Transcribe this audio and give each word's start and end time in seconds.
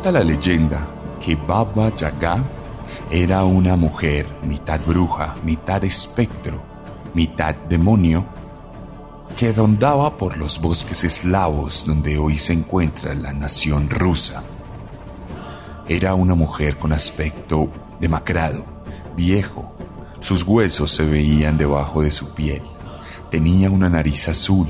Cuenta 0.00 0.18
la 0.18 0.24
leyenda 0.24 0.86
que 1.22 1.36
Baba 1.36 1.94
Yaga 1.94 2.42
era 3.10 3.44
una 3.44 3.76
mujer 3.76 4.26
mitad 4.42 4.80
bruja, 4.86 5.34
mitad 5.44 5.84
espectro, 5.84 6.58
mitad 7.12 7.54
demonio, 7.68 8.24
que 9.36 9.52
rondaba 9.52 10.16
por 10.16 10.38
los 10.38 10.58
bosques 10.58 11.04
eslavos 11.04 11.84
donde 11.86 12.16
hoy 12.16 12.38
se 12.38 12.54
encuentra 12.54 13.12
la 13.12 13.34
nación 13.34 13.90
rusa. 13.90 14.42
Era 15.86 16.14
una 16.14 16.34
mujer 16.34 16.78
con 16.78 16.94
aspecto 16.94 17.68
demacrado, 18.00 18.64
viejo, 19.14 19.74
sus 20.20 20.44
huesos 20.44 20.92
se 20.92 21.04
veían 21.04 21.58
debajo 21.58 22.00
de 22.00 22.10
su 22.10 22.30
piel, 22.30 22.62
tenía 23.30 23.68
una 23.68 23.90
nariz 23.90 24.28
azul, 24.28 24.66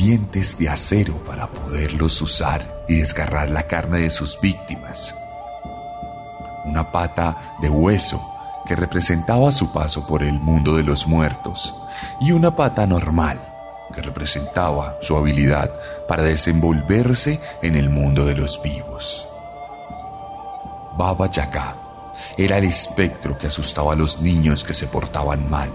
dientes 0.00 0.56
de 0.56 0.66
acero 0.66 1.14
para 1.26 1.46
poderlos 1.46 2.22
usar 2.22 2.62
y 2.88 2.96
desgarrar 2.96 3.50
la 3.50 3.64
carne 3.64 4.00
de 4.00 4.08
sus 4.08 4.40
víctimas. 4.40 5.14
Una 6.64 6.90
pata 6.90 7.36
de 7.60 7.68
hueso 7.68 8.18
que 8.66 8.74
representaba 8.76 9.52
su 9.52 9.74
paso 9.74 10.06
por 10.06 10.22
el 10.22 10.40
mundo 10.40 10.74
de 10.74 10.84
los 10.84 11.06
muertos 11.06 11.74
y 12.18 12.32
una 12.32 12.56
pata 12.56 12.86
normal 12.86 13.38
que 13.92 14.00
representaba 14.00 14.96
su 15.02 15.16
habilidad 15.18 15.70
para 16.08 16.22
desenvolverse 16.22 17.38
en 17.60 17.76
el 17.76 17.90
mundo 17.90 18.24
de 18.24 18.36
los 18.36 18.62
vivos. 18.62 19.28
Baba 20.96 21.30
Yaga 21.30 21.74
era 22.38 22.56
el 22.56 22.64
espectro 22.64 23.36
que 23.36 23.48
asustaba 23.48 23.92
a 23.92 23.96
los 23.96 24.22
niños 24.22 24.64
que 24.64 24.72
se 24.72 24.86
portaban 24.86 25.50
mal. 25.50 25.68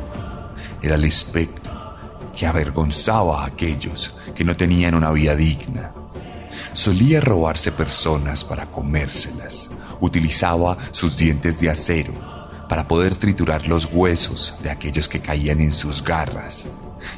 Era 0.82 0.96
el 0.96 1.04
espectro 1.04 1.65
que 2.36 2.46
avergonzaba 2.46 3.44
a 3.44 3.48
aquellos 3.48 4.14
que 4.36 4.44
no 4.44 4.56
tenían 4.56 4.94
una 4.94 5.12
vida 5.12 5.36
digna. 5.36 5.94
Solía 6.74 7.22
robarse 7.22 7.72
personas 7.72 8.44
para 8.44 8.66
comérselas. 8.66 9.70
Utilizaba 10.02 10.78
sus 10.92 11.16
dientes 11.16 11.60
de 11.60 11.70
acero 11.70 12.14
para 12.68 12.88
poder 12.88 13.16
triturar 13.16 13.68
los 13.68 13.86
huesos 13.92 14.56
de 14.62 14.70
aquellos 14.70 15.08
que 15.08 15.22
caían 15.22 15.62
en 15.62 15.72
sus 15.72 16.04
garras 16.04 16.68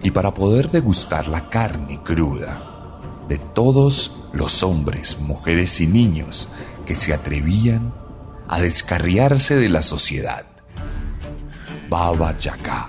y 0.04 0.12
para 0.12 0.34
poder 0.34 0.70
degustar 0.70 1.28
la 1.28 1.50
carne 1.50 2.02
cruda 2.04 3.00
de 3.28 3.38
todos 3.40 4.18
los 4.34 4.62
hombres, 4.62 5.20
mujeres 5.20 5.82
y 5.82 5.88
niños 5.88 6.48
que 6.86 6.96
se 6.96 7.14
atrevían 7.14 7.94
a 8.48 8.60
descarriarse 8.60 9.56
de 9.56 9.70
la 9.70 9.82
sociedad. 9.82 10.46
Baba 11.90 12.38
Yaga 12.38 12.88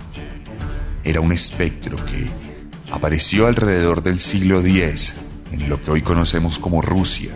era 1.04 1.20
un 1.20 1.32
espectro 1.32 1.96
que 1.96 2.26
apareció 2.92 3.46
alrededor 3.46 4.02
del 4.02 4.20
siglo 4.20 4.60
X 4.60 5.14
en 5.52 5.68
lo 5.68 5.82
que 5.82 5.90
hoy 5.90 6.02
conocemos 6.02 6.58
como 6.58 6.82
Rusia, 6.82 7.30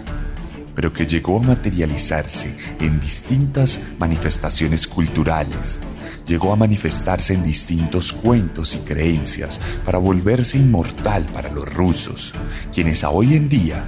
pero 0.74 0.92
que 0.92 1.06
llegó 1.06 1.38
a 1.38 1.42
materializarse 1.42 2.56
en 2.80 3.00
distintas 3.00 3.80
manifestaciones 3.98 4.86
culturales, 4.86 5.78
llegó 6.26 6.52
a 6.52 6.56
manifestarse 6.56 7.34
en 7.34 7.42
distintos 7.42 8.12
cuentos 8.12 8.74
y 8.74 8.78
creencias 8.78 9.60
para 9.84 9.98
volverse 9.98 10.58
inmortal 10.58 11.26
para 11.26 11.50
los 11.50 11.72
rusos, 11.72 12.32
quienes 12.72 13.04
a 13.04 13.10
hoy 13.10 13.34
en 13.34 13.48
día, 13.48 13.84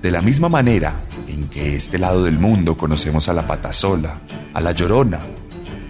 de 0.00 0.10
la 0.10 0.22
misma 0.22 0.48
manera 0.48 1.04
en 1.28 1.48
que 1.48 1.76
este 1.76 1.98
lado 1.98 2.24
del 2.24 2.38
mundo 2.38 2.76
conocemos 2.76 3.28
a 3.28 3.34
la 3.34 3.46
patasola, 3.46 4.18
a 4.52 4.60
la 4.60 4.72
llorona 4.72 5.20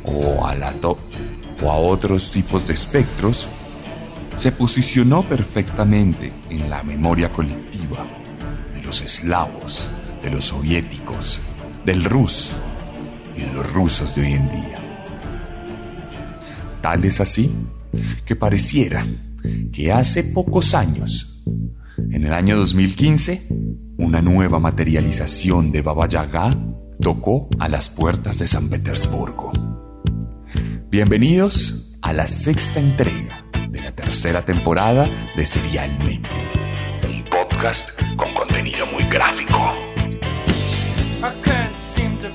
o 0.04 0.46
a 0.46 0.54
la 0.54 0.72
to 0.72 1.11
o 1.62 1.70
a 1.70 1.76
otros 1.76 2.30
tipos 2.30 2.66
de 2.66 2.74
espectros, 2.74 3.48
se 4.36 4.52
posicionó 4.52 5.22
perfectamente 5.22 6.32
en 6.50 6.68
la 6.68 6.82
memoria 6.82 7.30
colectiva 7.30 8.04
de 8.74 8.82
los 8.82 9.00
eslavos, 9.00 9.90
de 10.22 10.30
los 10.30 10.46
soviéticos, 10.46 11.40
del 11.84 12.04
rus 12.04 12.52
y 13.36 13.42
de 13.42 13.52
los 13.52 13.72
rusos 13.72 14.14
de 14.14 14.22
hoy 14.22 14.32
en 14.32 14.48
día. 14.48 14.78
Tal 16.80 17.04
es 17.04 17.20
así 17.20 17.50
que 18.24 18.34
pareciera 18.34 19.06
que 19.72 19.92
hace 19.92 20.24
pocos 20.24 20.74
años, 20.74 21.42
en 21.96 22.24
el 22.24 22.32
año 22.32 22.56
2015, 22.56 23.46
una 23.98 24.22
nueva 24.22 24.58
materialización 24.58 25.70
de 25.70 25.82
Baba 25.82 26.08
Yaga 26.08 26.56
tocó 27.00 27.48
a 27.58 27.68
las 27.68 27.88
puertas 27.88 28.38
de 28.38 28.48
San 28.48 28.68
Petersburgo. 28.68 29.61
Bienvenidos 30.92 31.96
a 32.02 32.12
la 32.12 32.26
sexta 32.26 32.78
entrega 32.78 33.46
de 33.70 33.80
la 33.80 33.92
tercera 33.92 34.44
temporada 34.44 35.08
de 35.34 35.46
Serialmente, 35.46 36.28
un 37.08 37.24
podcast 37.24 37.88
con 38.14 38.34
contenido 38.34 38.84
muy 38.88 39.02
gráfico. 39.04 39.56
I 41.22 41.32
can't 41.42 41.78
seem 41.78 42.18
to 42.18 42.28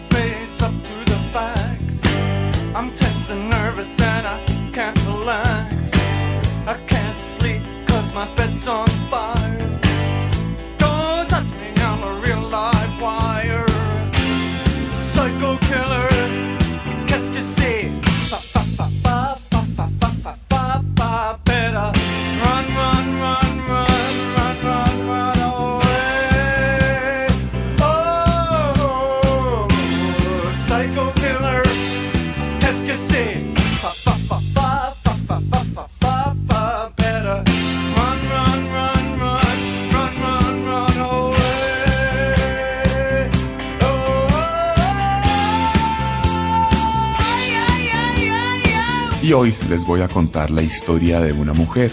hoy 49.37 49.53
les 49.69 49.85
voy 49.85 50.01
a 50.01 50.07
contar 50.07 50.49
la 50.49 50.63
historia 50.63 51.19
de 51.19 51.31
una 51.31 51.53
mujer. 51.53 51.91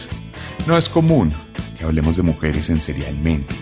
No 0.67 0.79
es 0.79 0.89
común 0.89 1.35
que 1.77 1.85
hablemos 1.85 2.17
de 2.17 2.23
mujeres 2.23 2.71
en 2.71 2.81
serialmente, 2.81 3.55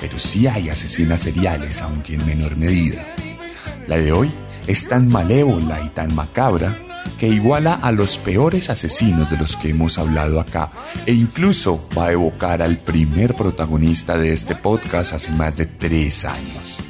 pero 0.00 0.18
sí 0.18 0.48
hay 0.48 0.70
asesinas 0.70 1.20
seriales, 1.20 1.82
aunque 1.82 2.14
en 2.14 2.26
menor 2.26 2.56
medida. 2.56 3.06
La 3.86 3.98
de 3.98 4.10
hoy 4.10 4.32
es 4.66 4.88
tan 4.88 5.06
malévola 5.06 5.80
y 5.82 5.90
tan 5.90 6.12
macabra 6.16 7.04
que 7.20 7.28
iguala 7.28 7.74
a 7.74 7.92
los 7.92 8.18
peores 8.18 8.70
asesinos 8.70 9.30
de 9.30 9.36
los 9.36 9.56
que 9.56 9.68
hemos 9.68 9.98
hablado 9.98 10.40
acá 10.40 10.72
e 11.06 11.12
incluso 11.12 11.88
va 11.96 12.06
a 12.06 12.12
evocar 12.12 12.60
al 12.60 12.76
primer 12.78 13.36
protagonista 13.36 14.18
de 14.18 14.32
este 14.32 14.56
podcast 14.56 15.12
hace 15.12 15.30
más 15.30 15.56
de 15.56 15.66
tres 15.66 16.24
años. 16.24 16.80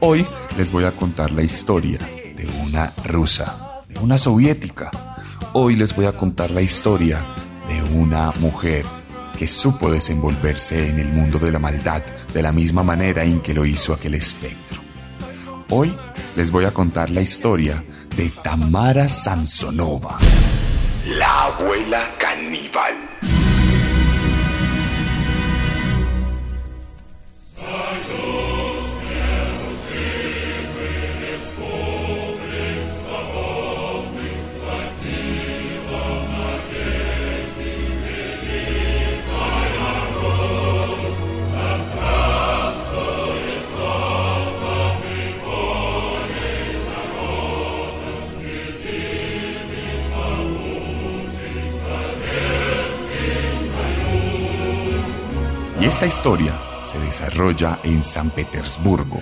Hoy 0.00 0.26
les 0.58 0.70
voy 0.70 0.84
a 0.84 0.92
contar 0.92 1.32
la 1.32 1.42
historia 1.42 2.00
de 2.36 2.46
una 2.66 2.92
rusa, 3.06 3.82
de 3.88 3.98
una 4.00 4.18
soviética. 4.18 5.07
Hoy 5.54 5.76
les 5.76 5.96
voy 5.96 6.04
a 6.04 6.12
contar 6.12 6.50
la 6.50 6.60
historia 6.60 7.24
de 7.66 7.82
una 7.96 8.32
mujer 8.32 8.84
que 9.38 9.46
supo 9.46 9.90
desenvolverse 9.90 10.88
en 10.88 10.98
el 10.98 11.08
mundo 11.08 11.38
de 11.38 11.50
la 11.50 11.58
maldad 11.58 12.02
de 12.34 12.42
la 12.42 12.52
misma 12.52 12.82
manera 12.82 13.24
en 13.24 13.40
que 13.40 13.54
lo 13.54 13.64
hizo 13.64 13.94
aquel 13.94 14.14
espectro. 14.14 14.78
Hoy 15.70 15.96
les 16.36 16.50
voy 16.50 16.66
a 16.66 16.70
contar 16.70 17.08
la 17.08 17.22
historia 17.22 17.82
de 18.14 18.28
Tamara 18.42 19.08
Samsonova. 19.08 20.18
La 21.06 21.46
abuela 21.46 22.10
caníbal. 22.18 23.17
Esta 55.98 56.06
historia 56.06 56.56
se 56.84 56.96
desarrolla 57.00 57.80
en 57.82 58.04
San 58.04 58.30
Petersburgo, 58.30 59.20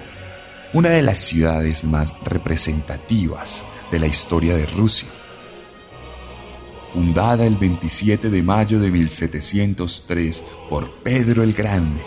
una 0.75 0.91
de 0.91 1.01
las 1.01 1.17
ciudades 1.17 1.85
más 1.85 2.13
representativas 2.23 3.65
de 3.91 3.99
la 3.99 4.07
historia 4.07 4.55
de 4.55 4.67
Rusia. 4.67 5.09
Fundada 6.93 7.47
el 7.47 7.57
27 7.57 8.29
de 8.29 8.43
mayo 8.43 8.79
de 8.79 8.91
1703 8.91 10.45
por 10.69 10.91
Pedro 10.97 11.43
el 11.43 11.55
Grande, 11.55 12.03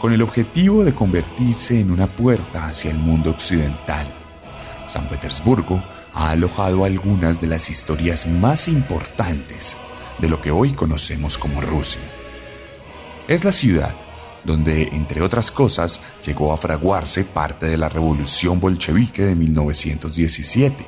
con 0.00 0.14
el 0.14 0.22
objetivo 0.22 0.82
de 0.82 0.94
convertirse 0.94 1.78
en 1.78 1.90
una 1.90 2.06
puerta 2.06 2.68
hacia 2.68 2.92
el 2.92 2.96
mundo 2.96 3.28
occidental. 3.28 4.06
San 4.86 5.10
Petersburgo 5.10 5.82
ha 6.14 6.30
alojado 6.30 6.86
algunas 6.86 7.38
de 7.38 7.48
las 7.48 7.68
historias 7.68 8.26
más 8.26 8.66
importantes 8.66 9.76
de 10.18 10.30
lo 10.30 10.40
que 10.40 10.52
hoy 10.52 10.72
conocemos 10.72 11.36
como 11.36 11.60
Rusia. 11.60 12.00
Es 13.28 13.44
la 13.44 13.52
ciudad 13.52 14.05
donde, 14.46 14.88
entre 14.92 15.20
otras 15.22 15.50
cosas, 15.50 16.00
llegó 16.24 16.52
a 16.52 16.56
fraguarse 16.56 17.24
parte 17.24 17.66
de 17.66 17.76
la 17.76 17.88
revolución 17.88 18.60
bolchevique 18.60 19.22
de 19.24 19.34
1917, 19.34 20.86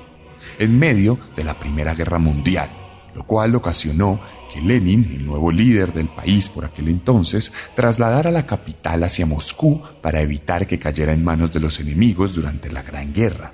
en 0.58 0.78
medio 0.78 1.19
de 1.37 1.44
la 1.44 1.58
Primera 1.58 1.94
Guerra 1.94 2.19
Mundial, 2.19 2.70
lo 3.14 3.25
cual 3.25 3.55
ocasionó 3.55 4.20
que 4.52 4.62
Lenin, 4.62 5.16
el 5.16 5.26
nuevo 5.26 5.52
líder 5.52 5.93
del 5.93 6.08
país 6.08 6.49
por 6.49 6.64
aquel 6.64 6.88
entonces, 6.88 7.52
trasladara 7.75 8.31
la 8.31 8.46
capital 8.46 9.05
hacia 9.05 9.26
Moscú 9.26 9.82
para 10.00 10.20
evitar 10.20 10.66
que 10.66 10.78
cayera 10.78 11.12
en 11.12 11.25
manos 11.25 11.52
de 11.52 11.60
los 11.60 11.81
enemigos 11.81 12.34
durante 12.34 12.70
la 12.72 12.82
Gran 12.82 13.12
Guerra. 13.12 13.52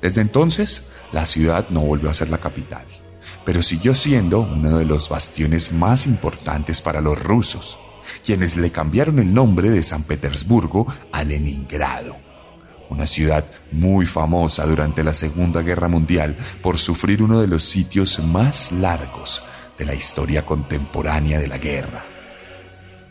Desde 0.00 0.20
entonces, 0.20 0.88
la 1.12 1.24
ciudad 1.24 1.66
no 1.70 1.80
volvió 1.80 2.10
a 2.10 2.14
ser 2.14 2.28
la 2.28 2.38
capital, 2.38 2.84
pero 3.44 3.62
siguió 3.62 3.94
siendo 3.94 4.40
uno 4.40 4.78
de 4.78 4.84
los 4.84 5.08
bastiones 5.08 5.72
más 5.72 6.06
importantes 6.06 6.80
para 6.80 7.00
los 7.00 7.20
rusos, 7.20 7.78
quienes 8.24 8.56
le 8.56 8.70
cambiaron 8.70 9.18
el 9.18 9.32
nombre 9.32 9.70
de 9.70 9.82
San 9.82 10.02
Petersburgo 10.02 10.86
a 11.12 11.24
Leningrado, 11.24 12.16
una 12.90 13.06
ciudad 13.06 13.44
muy 13.72 14.06
famosa 14.06 14.66
durante 14.66 15.02
la 15.02 15.14
Segunda 15.14 15.62
Guerra 15.62 15.88
Mundial 15.88 16.36
por 16.62 16.78
sufrir 16.78 17.22
uno 17.22 17.40
de 17.40 17.48
los 17.48 17.64
sitios 17.64 18.18
más 18.20 18.72
largos 18.72 19.42
de 19.78 19.84
la 19.84 19.94
historia 19.94 20.44
contemporánea 20.44 21.38
de 21.38 21.48
la 21.48 21.58
guerra. 21.58 22.04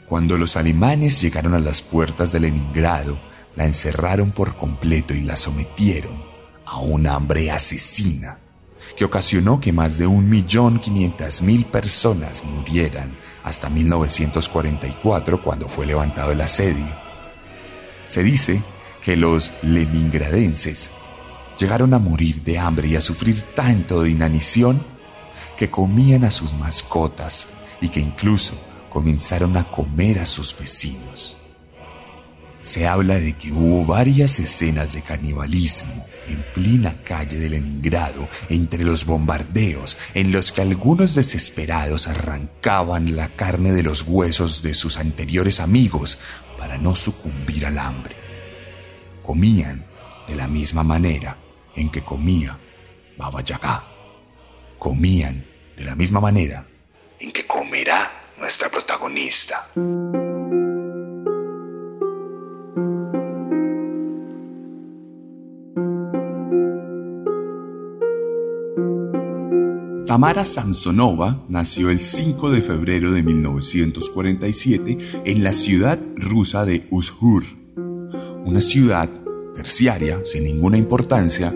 Cuando 0.06 0.38
los 0.38 0.56
alemanes 0.56 1.22
llegaron 1.22 1.56
a 1.56 1.60
las 1.60 1.82
puertas 1.82 2.32
de 2.32 2.40
Leningrado, 2.40 3.20
la 3.56 3.66
encerraron 3.66 4.32
por 4.32 4.56
completo 4.56 5.14
y 5.14 5.22
la 5.22 5.36
sometieron 5.36 6.24
a 6.66 6.80
una 6.80 7.16
hambre 7.16 7.52
asesina 7.52 8.40
que 8.96 9.06
ocasionó 9.06 9.60
que 9.60 9.74
más 9.74 9.98
de 9.98 10.08
un 10.08 10.30
millón 10.30 10.80
quinientas 10.80 11.42
mil 11.42 11.66
personas 11.66 12.44
murieran 12.44 13.16
hasta 13.44 13.70
1944 13.70 15.42
cuando 15.42 15.68
fue 15.68 15.86
levantado 15.86 16.32
el 16.32 16.42
asedio. 16.42 16.88
Se 18.08 18.24
dice 18.24 18.62
que 19.02 19.16
los 19.16 19.52
leningradenses 19.62 20.92
llegaron 21.60 21.94
a 21.94 22.00
morir 22.00 22.42
de 22.44 22.58
hambre 22.60 22.88
y 22.88 22.96
a 22.96 23.02
sufrir 23.02 23.42
tanto 23.56 24.02
de 24.02 24.10
inanición 24.10 24.82
que 25.58 25.70
comían 25.70 26.24
a 26.24 26.32
sus 26.32 26.54
mascotas 26.54 27.48
y 27.82 27.90
que 27.90 28.00
incluso 28.00 28.54
comenzaron 28.90 29.58
a 29.58 29.70
comer 29.70 30.20
a 30.20 30.26
sus 30.26 30.58
vecinos. 30.58 31.38
Se 32.62 32.88
habla 32.88 33.20
de 33.20 33.34
que 33.34 33.52
hubo 33.52 33.86
varias 33.86 34.40
escenas 34.40 34.94
de 34.94 35.02
canibalismo 35.02 36.06
en 36.28 36.44
plena 36.54 37.02
calle 37.04 37.38
de 37.38 37.50
Leningrado, 37.50 38.28
entre 38.50 38.84
los 38.84 39.06
bombardeos, 39.06 39.98
en 40.14 40.32
los 40.32 40.52
que 40.52 40.62
algunos 40.62 41.16
desesperados 41.16 42.08
arrancaban 42.08 43.16
la 43.16 43.30
carne 43.30 43.72
de 43.72 43.84
los 43.84 44.04
huesos 44.04 44.62
de 44.62 44.74
sus 44.74 44.98
anteriores 44.98 45.60
amigos 45.60 46.18
para 46.58 46.78
no 46.78 46.96
sucumbir 46.96 47.66
al 47.66 47.78
hambre. 47.78 48.16
Comían 49.22 49.86
de 50.28 50.36
la 50.36 50.48
misma 50.48 50.84
manera 50.84 51.38
en 51.76 51.90
que 51.90 52.04
comía 52.04 52.58
Baba 53.18 53.42
Yaga. 53.42 53.84
Comían 54.78 55.46
de 55.78 55.84
la 55.84 55.96
misma 55.96 56.20
manera 56.20 56.66
en 57.20 57.32
que 57.32 57.46
comerá 57.48 58.12
nuestra 58.38 58.70
protagonista. 58.70 59.70
Tamara 70.16 70.46
Samsonova 70.46 71.44
nació 71.50 71.90
el 71.90 72.00
5 72.00 72.50
de 72.50 72.62
febrero 72.62 73.12
de 73.12 73.22
1947 73.22 74.98
en 75.26 75.44
la 75.44 75.52
ciudad 75.52 76.00
rusa 76.16 76.64
de 76.64 76.88
Uzhur, 76.90 77.44
una 78.46 78.62
ciudad 78.62 79.10
terciaria 79.54 80.22
sin 80.24 80.46
ninguna 80.46 80.78
importancia 80.78 81.54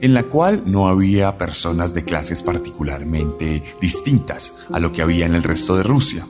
en 0.00 0.14
la 0.14 0.22
cual 0.22 0.62
no 0.64 0.88
había 0.88 1.36
personas 1.36 1.92
de 1.92 2.04
clases 2.04 2.42
particularmente 2.42 3.62
distintas 3.78 4.54
a 4.72 4.80
lo 4.80 4.90
que 4.90 5.02
había 5.02 5.26
en 5.26 5.34
el 5.34 5.42
resto 5.42 5.76
de 5.76 5.82
Rusia. 5.82 6.26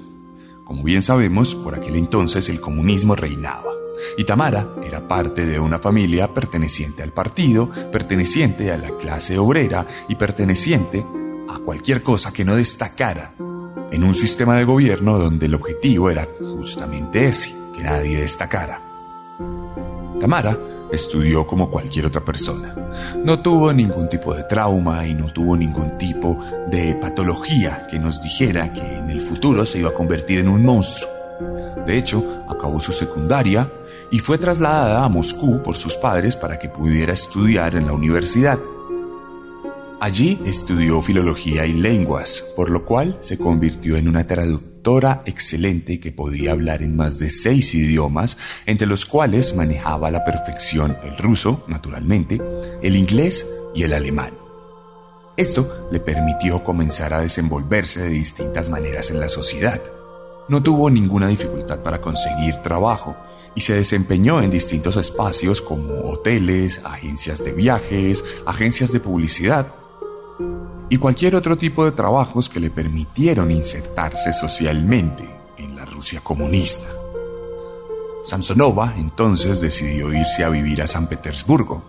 Como 0.65 0.83
bien 0.83 1.03
sabemos, 1.03 1.55
por 1.55 1.77
aquel 1.77 1.95
entonces 1.95 2.49
el 2.49 2.61
comunismo 2.61 3.15
reinaba. 3.15 3.71
Y 4.17 4.25
Tamara 4.25 4.67
era 4.85 5.07
parte 5.07 5.47
de 5.47 5.61
una 5.61 5.79
familia 5.79 6.35
perteneciente 6.35 7.05
al 7.05 7.13
partido, 7.13 7.71
perteneciente 7.93 8.73
a 8.73 8.79
la 8.79 8.91
clase 8.97 9.39
obrera 9.39 9.87
y 10.09 10.17
perteneciente 10.17 11.05
a 11.49 11.59
cualquier 11.59 12.03
cosa 12.03 12.33
que 12.33 12.45
no 12.45 12.57
destacara 12.57 13.33
en 13.91 14.05
un 14.05 14.15
sistema 14.15 14.57
de 14.57 14.65
gobierno 14.65 15.19
donde 15.19 15.47
el 15.47 15.55
objetivo 15.55 16.11
era 16.11 16.27
justamente 16.41 17.27
ese, 17.27 17.55
que 17.75 17.83
nadie 17.83 18.21
destacara. 18.21 18.81
Tamara 20.21 20.57
estudió 20.93 21.47
como 21.47 21.71
cualquier 21.71 22.07
otra 22.07 22.25
persona. 22.25 22.75
No 23.25 23.41
tuvo 23.41 23.73
ningún 23.73 24.09
tipo 24.09 24.35
de 24.35 24.45
trauma 24.45 25.07
y 25.07 25.15
no 25.15 25.33
tuvo 25.33 25.57
ningún 25.57 25.97
tipo 25.99 26.39
de 26.71 26.95
patología 26.95 27.87
que 27.91 27.99
nos 27.99 28.23
dijera 28.23 28.73
que 28.73 28.81
en 28.81 29.11
el 29.11 29.21
futuro 29.21 29.65
se 29.67 29.79
iba 29.79 29.91
a 29.91 29.95
convertir 29.95 30.41
en 30.41 30.49
un 30.49 30.65
monstruo. 30.65 31.11
De 31.87 31.97
hecho, 31.97 32.43
acabó 32.49 32.81
su 32.81 32.93
secundaria 32.93 33.69
y 34.11 34.19
fue 34.19 34.39
trasladada 34.39 35.05
a 35.05 35.09
Moscú 35.09 35.63
por 35.63 35.77
sus 35.77 35.95
padres 35.95 36.37
para 36.37 36.59
que 36.59 36.69
pudiera 36.69 37.13
estudiar 37.13 37.75
en 37.77 37.87
la 37.87 37.93
universidad. 37.93 38.59
Allí 40.01 40.39
estudió 40.47 41.03
filología 41.03 41.67
y 41.67 41.73
lenguas, 41.73 42.45
por 42.55 42.71
lo 42.71 42.85
cual 42.85 43.19
se 43.21 43.37
convirtió 43.37 43.97
en 43.97 44.07
una 44.07 44.29
traductora 44.29 45.23
excelente 45.27 45.99
que 45.99 46.13
podía 46.13 46.53
hablar 46.53 46.83
en 46.83 46.97
más 46.97 47.19
de 47.19 47.31
seis 47.31 47.75
idiomas, 47.75 48.39
entre 48.67 48.87
los 48.87 49.05
cuales 49.05 49.57
manejaba 49.57 50.07
a 50.07 50.11
la 50.13 50.25
perfección 50.25 50.97
el 51.03 51.19
ruso, 51.19 51.65
naturalmente, 51.67 52.41
el 52.81 52.95
inglés 52.95 53.45
y 53.75 53.83
el 53.83 53.93
alemán. 53.93 54.35
Esto 55.37 55.89
le 55.91 55.99
permitió 55.99 56.63
comenzar 56.63 57.13
a 57.13 57.21
desenvolverse 57.21 58.01
de 58.01 58.11
distintas 58.11 58.71
maneras 58.71 59.11
en 59.11 59.19
la 59.19 59.29
sociedad. 59.29 59.83
No 60.49 60.63
tuvo 60.63 60.91
ninguna 60.91 61.27
dificultad 61.27 61.81
para 61.81 62.01
conseguir 62.01 62.55
trabajo 62.63 63.17
y 63.57 63.63
se 63.63 63.75
desempeñó 63.75 64.43
en 64.43 64.51
distintos 64.51 64.97
espacios 64.97 65.61
como 65.61 66.03
hoteles, 66.03 66.81
agencias 66.85 67.45
de 67.45 67.53
viajes, 67.53 68.25
agencias 68.47 68.93
de 68.93 69.01
publicidad, 69.01 69.67
y 70.89 70.97
cualquier 70.99 71.37
otro 71.37 71.59
tipo 71.59 71.85
de 71.85 71.93
trabajos 71.93 72.49
que 72.49 72.61
le 72.61 72.71
permitieron 72.71 73.51
insertarse 73.51 74.33
socialmente 74.33 75.29
en 75.57 75.77
la 75.77 75.85
Rusia 75.85 76.21
comunista. 76.23 76.89
Samsonova 78.25 78.95
entonces 78.97 79.61
decidió 79.61 80.13
irse 80.13 80.45
a 80.45 80.49
vivir 80.49 80.83
a 80.83 80.87
San 80.87 81.07
Petersburgo, 81.07 81.83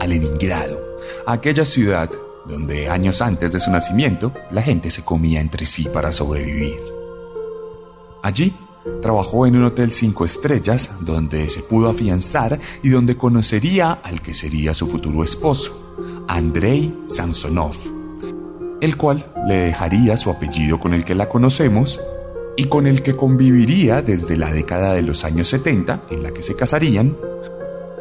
a 0.00 0.06
Leningrado, 0.06 0.96
aquella 1.26 1.64
ciudad 1.64 2.10
donde 2.46 2.88
años 2.88 3.22
antes 3.22 3.52
de 3.52 3.60
su 3.60 3.70
nacimiento 3.70 4.32
la 4.50 4.62
gente 4.62 4.90
se 4.90 5.02
comía 5.02 5.40
entre 5.40 5.66
sí 5.66 5.88
para 5.92 6.12
sobrevivir. 6.12 6.80
Allí 8.22 8.54
trabajó 9.02 9.46
en 9.46 9.56
un 9.56 9.64
hotel 9.64 9.92
cinco 9.92 10.24
estrellas 10.24 10.98
donde 11.00 11.48
se 11.48 11.62
pudo 11.62 11.88
afianzar 11.88 12.58
y 12.82 12.88
donde 12.88 13.16
conocería 13.16 13.92
al 13.92 14.20
que 14.20 14.34
sería 14.34 14.74
su 14.74 14.86
futuro 14.86 15.24
esposo, 15.24 15.94
Andrei 16.28 16.94
Samsonov, 17.06 17.74
el 18.80 18.96
cual 18.96 19.32
le 19.46 19.56
dejaría 19.56 20.16
su 20.16 20.30
apellido 20.30 20.80
con 20.80 20.94
el 20.94 21.04
que 21.04 21.14
la 21.14 21.28
conocemos 21.28 22.00
y 22.56 22.66
con 22.66 22.86
el 22.86 23.02
que 23.02 23.16
conviviría 23.16 24.02
desde 24.02 24.36
la 24.36 24.52
década 24.52 24.92
de 24.92 25.02
los 25.02 25.24
años 25.24 25.48
70, 25.48 26.02
en 26.10 26.22
la 26.22 26.32
que 26.32 26.42
se 26.42 26.54
casarían, 26.54 27.16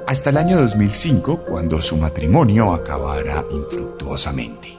hasta 0.08 0.30
el 0.30 0.38
año 0.38 0.62
2005, 0.62 1.46
cuando 1.46 1.82
su 1.82 1.98
matrimonio 1.98 2.74
acabara 2.74 3.46
infructuosamente. 3.50 4.73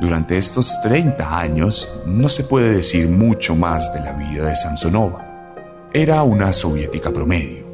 Durante 0.00 0.38
estos 0.38 0.80
30 0.82 1.38
años 1.38 1.88
no 2.06 2.28
se 2.28 2.44
puede 2.44 2.72
decir 2.72 3.08
mucho 3.08 3.56
más 3.56 3.92
de 3.92 3.98
la 3.98 4.12
vida 4.12 4.46
de 4.46 4.54
Samsonova. 4.54 5.24
Era 5.92 6.22
una 6.22 6.52
soviética 6.52 7.12
promedio, 7.12 7.66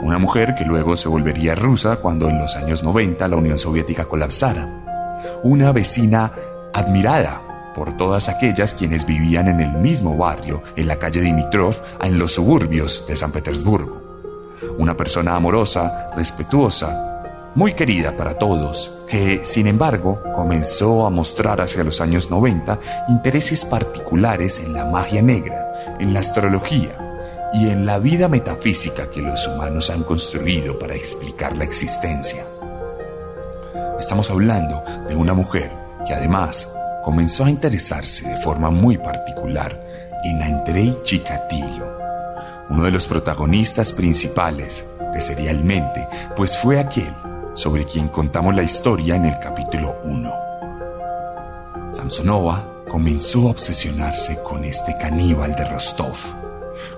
una 0.00 0.18
mujer 0.18 0.56
que 0.56 0.64
luego 0.64 0.96
se 0.96 1.08
volvería 1.08 1.54
rusa 1.54 1.96
cuando 1.96 2.28
en 2.28 2.38
los 2.38 2.56
años 2.56 2.82
90 2.82 3.28
la 3.28 3.36
Unión 3.36 3.58
Soviética 3.58 4.06
colapsara, 4.06 5.20
una 5.44 5.70
vecina 5.70 6.32
admirada 6.74 7.72
por 7.76 7.96
todas 7.96 8.28
aquellas 8.28 8.74
quienes 8.74 9.06
vivían 9.06 9.46
en 9.46 9.60
el 9.60 9.72
mismo 9.74 10.16
barrio, 10.16 10.64
en 10.74 10.88
la 10.88 10.98
calle 10.98 11.20
Dimitrov, 11.20 11.76
en 12.02 12.18
los 12.18 12.34
suburbios 12.34 13.04
de 13.06 13.14
San 13.14 13.30
Petersburgo. 13.30 14.02
Una 14.78 14.96
persona 14.96 15.36
amorosa, 15.36 16.10
respetuosa, 16.16 17.52
muy 17.54 17.74
querida 17.74 18.16
para 18.16 18.34
todos, 18.34 18.97
que, 19.08 19.40
sin 19.42 19.66
embargo, 19.66 20.22
comenzó 20.34 21.06
a 21.06 21.10
mostrar 21.10 21.60
hacia 21.60 21.82
los 21.84 22.00
años 22.00 22.30
90 22.30 22.78
intereses 23.08 23.64
particulares 23.64 24.60
en 24.60 24.74
la 24.74 24.84
magia 24.84 25.22
negra, 25.22 25.96
en 25.98 26.12
la 26.12 26.20
astrología 26.20 27.50
y 27.54 27.70
en 27.70 27.86
la 27.86 27.98
vida 27.98 28.28
metafísica 28.28 29.10
que 29.10 29.22
los 29.22 29.46
humanos 29.46 29.90
han 29.90 30.02
construido 30.04 30.78
para 30.78 30.94
explicar 30.94 31.56
la 31.56 31.64
existencia. 31.64 32.44
Estamos 33.98 34.30
hablando 34.30 34.82
de 35.08 35.16
una 35.16 35.32
mujer 35.32 35.72
que 36.06 36.14
además 36.14 36.68
comenzó 37.02 37.44
a 37.44 37.50
interesarse 37.50 38.28
de 38.28 38.36
forma 38.36 38.70
muy 38.70 38.98
particular 38.98 39.88
en 40.24 40.42
Andrei 40.42 40.96
Chikatilo, 41.02 41.96
uno 42.68 42.84
de 42.84 42.90
los 42.90 43.06
protagonistas 43.06 43.92
principales 43.92 44.84
de 45.12 45.20
Serialmente, 45.20 46.06
pues 46.36 46.58
fue 46.58 46.78
aquel 46.78 47.14
sobre 47.58 47.84
quien 47.84 48.06
contamos 48.06 48.54
la 48.54 48.62
historia 48.62 49.16
en 49.16 49.24
el 49.24 49.36
capítulo 49.40 49.96
1. 50.04 50.32
Samsonova 51.92 52.84
comenzó 52.88 53.48
a 53.48 53.50
obsesionarse 53.50 54.38
con 54.44 54.64
este 54.64 54.96
caníbal 54.96 55.56
de 55.56 55.68
Rostov. 55.68 56.16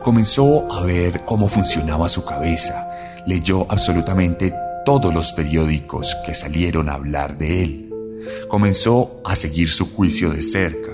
Comenzó 0.02 0.70
a 0.70 0.82
ver 0.82 1.24
cómo 1.24 1.48
funcionaba 1.48 2.10
su 2.10 2.26
cabeza, 2.26 2.86
leyó 3.26 3.66
absolutamente 3.70 4.52
todos 4.84 5.14
los 5.14 5.32
periódicos 5.32 6.14
que 6.26 6.34
salieron 6.34 6.90
a 6.90 6.94
hablar 6.94 7.38
de 7.38 7.64
él. 7.64 7.90
Comenzó 8.46 9.22
a 9.24 9.36
seguir 9.36 9.70
su 9.70 9.90
juicio 9.90 10.28
de 10.28 10.42
cerca 10.42 10.92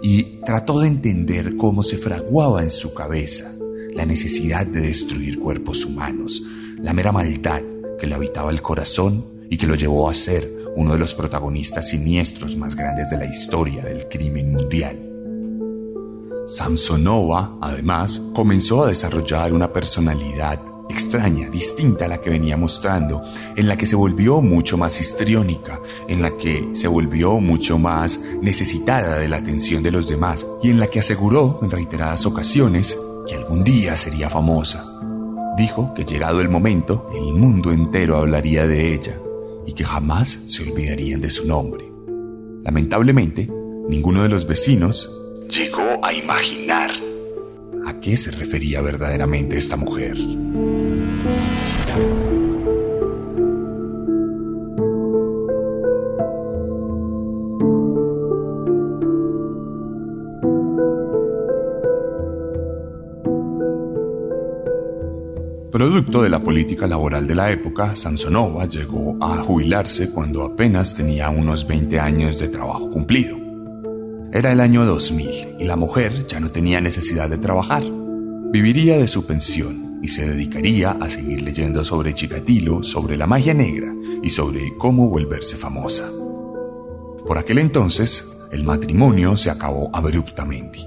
y 0.00 0.40
trató 0.46 0.80
de 0.80 0.88
entender 0.88 1.58
cómo 1.58 1.82
se 1.82 1.98
fraguaba 1.98 2.62
en 2.62 2.70
su 2.70 2.94
cabeza 2.94 3.52
la 3.92 4.06
necesidad 4.06 4.66
de 4.66 4.80
destruir 4.80 5.38
cuerpos 5.38 5.84
humanos, 5.84 6.42
la 6.80 6.94
mera 6.94 7.12
maldad 7.12 7.60
que 7.98 8.06
le 8.06 8.14
habitaba 8.14 8.50
el 8.50 8.62
corazón 8.62 9.24
y 9.50 9.56
que 9.56 9.66
lo 9.66 9.74
llevó 9.74 10.08
a 10.08 10.14
ser 10.14 10.48
uno 10.76 10.92
de 10.92 10.98
los 10.98 11.14
protagonistas 11.14 11.88
siniestros 11.88 12.56
más 12.56 12.76
grandes 12.76 13.10
de 13.10 13.18
la 13.18 13.26
historia 13.26 13.82
del 13.82 14.08
crimen 14.08 14.52
mundial. 14.52 14.96
Samsonova, 16.46 17.58
además, 17.60 18.22
comenzó 18.32 18.84
a 18.84 18.88
desarrollar 18.88 19.52
una 19.52 19.72
personalidad 19.72 20.60
extraña, 20.88 21.50
distinta 21.50 22.06
a 22.06 22.08
la 22.08 22.20
que 22.20 22.30
venía 22.30 22.56
mostrando, 22.56 23.22
en 23.56 23.68
la 23.68 23.76
que 23.76 23.86
se 23.86 23.96
volvió 23.96 24.40
mucho 24.40 24.78
más 24.78 25.00
histriónica, 25.00 25.80
en 26.08 26.22
la 26.22 26.36
que 26.36 26.70
se 26.74 26.88
volvió 26.88 27.40
mucho 27.40 27.78
más 27.78 28.20
necesitada 28.40 29.18
de 29.18 29.28
la 29.28 29.36
atención 29.36 29.82
de 29.82 29.90
los 29.90 30.08
demás 30.08 30.46
y 30.62 30.70
en 30.70 30.80
la 30.80 30.86
que 30.86 31.00
aseguró 31.00 31.58
en 31.62 31.70
reiteradas 31.70 32.24
ocasiones 32.24 32.98
que 33.26 33.34
algún 33.34 33.62
día 33.62 33.94
sería 33.96 34.30
famosa. 34.30 34.84
Dijo 35.58 35.92
que 35.92 36.04
llegado 36.04 36.40
el 36.40 36.48
momento, 36.48 37.10
el 37.12 37.34
mundo 37.34 37.72
entero 37.72 38.16
hablaría 38.16 38.64
de 38.68 38.94
ella 38.94 39.18
y 39.66 39.72
que 39.72 39.84
jamás 39.84 40.38
se 40.46 40.62
olvidarían 40.62 41.20
de 41.20 41.30
su 41.30 41.48
nombre. 41.48 41.84
Lamentablemente, 42.62 43.50
ninguno 43.88 44.22
de 44.22 44.28
los 44.28 44.46
vecinos 44.46 45.10
llegó 45.50 46.04
a 46.04 46.12
imaginar 46.12 46.92
a 47.86 47.98
qué 47.98 48.16
se 48.16 48.30
refería 48.30 48.80
verdaderamente 48.82 49.56
esta 49.56 49.76
mujer. 49.76 50.16
Producto 65.78 66.22
de 66.24 66.28
la 66.28 66.42
política 66.42 66.88
laboral 66.88 67.28
de 67.28 67.36
la 67.36 67.52
época, 67.52 67.94
Sansonova 67.94 68.66
llegó 68.66 69.16
a 69.20 69.44
jubilarse 69.44 70.10
cuando 70.10 70.42
apenas 70.42 70.96
tenía 70.96 71.30
unos 71.30 71.68
20 71.68 72.00
años 72.00 72.40
de 72.40 72.48
trabajo 72.48 72.90
cumplido. 72.90 73.36
Era 74.32 74.50
el 74.50 74.58
año 74.58 74.84
2000 74.84 75.54
y 75.60 75.64
la 75.66 75.76
mujer 75.76 76.26
ya 76.26 76.40
no 76.40 76.50
tenía 76.50 76.80
necesidad 76.80 77.30
de 77.30 77.38
trabajar. 77.38 77.84
Viviría 78.50 78.98
de 78.98 79.06
su 79.06 79.24
pensión 79.24 80.00
y 80.02 80.08
se 80.08 80.28
dedicaría 80.28 80.96
a 81.00 81.08
seguir 81.08 81.42
leyendo 81.42 81.84
sobre 81.84 82.12
Chikatilo, 82.12 82.82
sobre 82.82 83.16
la 83.16 83.28
magia 83.28 83.54
negra 83.54 83.94
y 84.20 84.30
sobre 84.30 84.76
cómo 84.78 85.08
volverse 85.08 85.54
famosa. 85.54 86.10
Por 87.24 87.38
aquel 87.38 87.58
entonces, 87.58 88.26
el 88.50 88.64
matrimonio 88.64 89.36
se 89.36 89.48
acabó 89.48 89.94
abruptamente. 89.94 90.80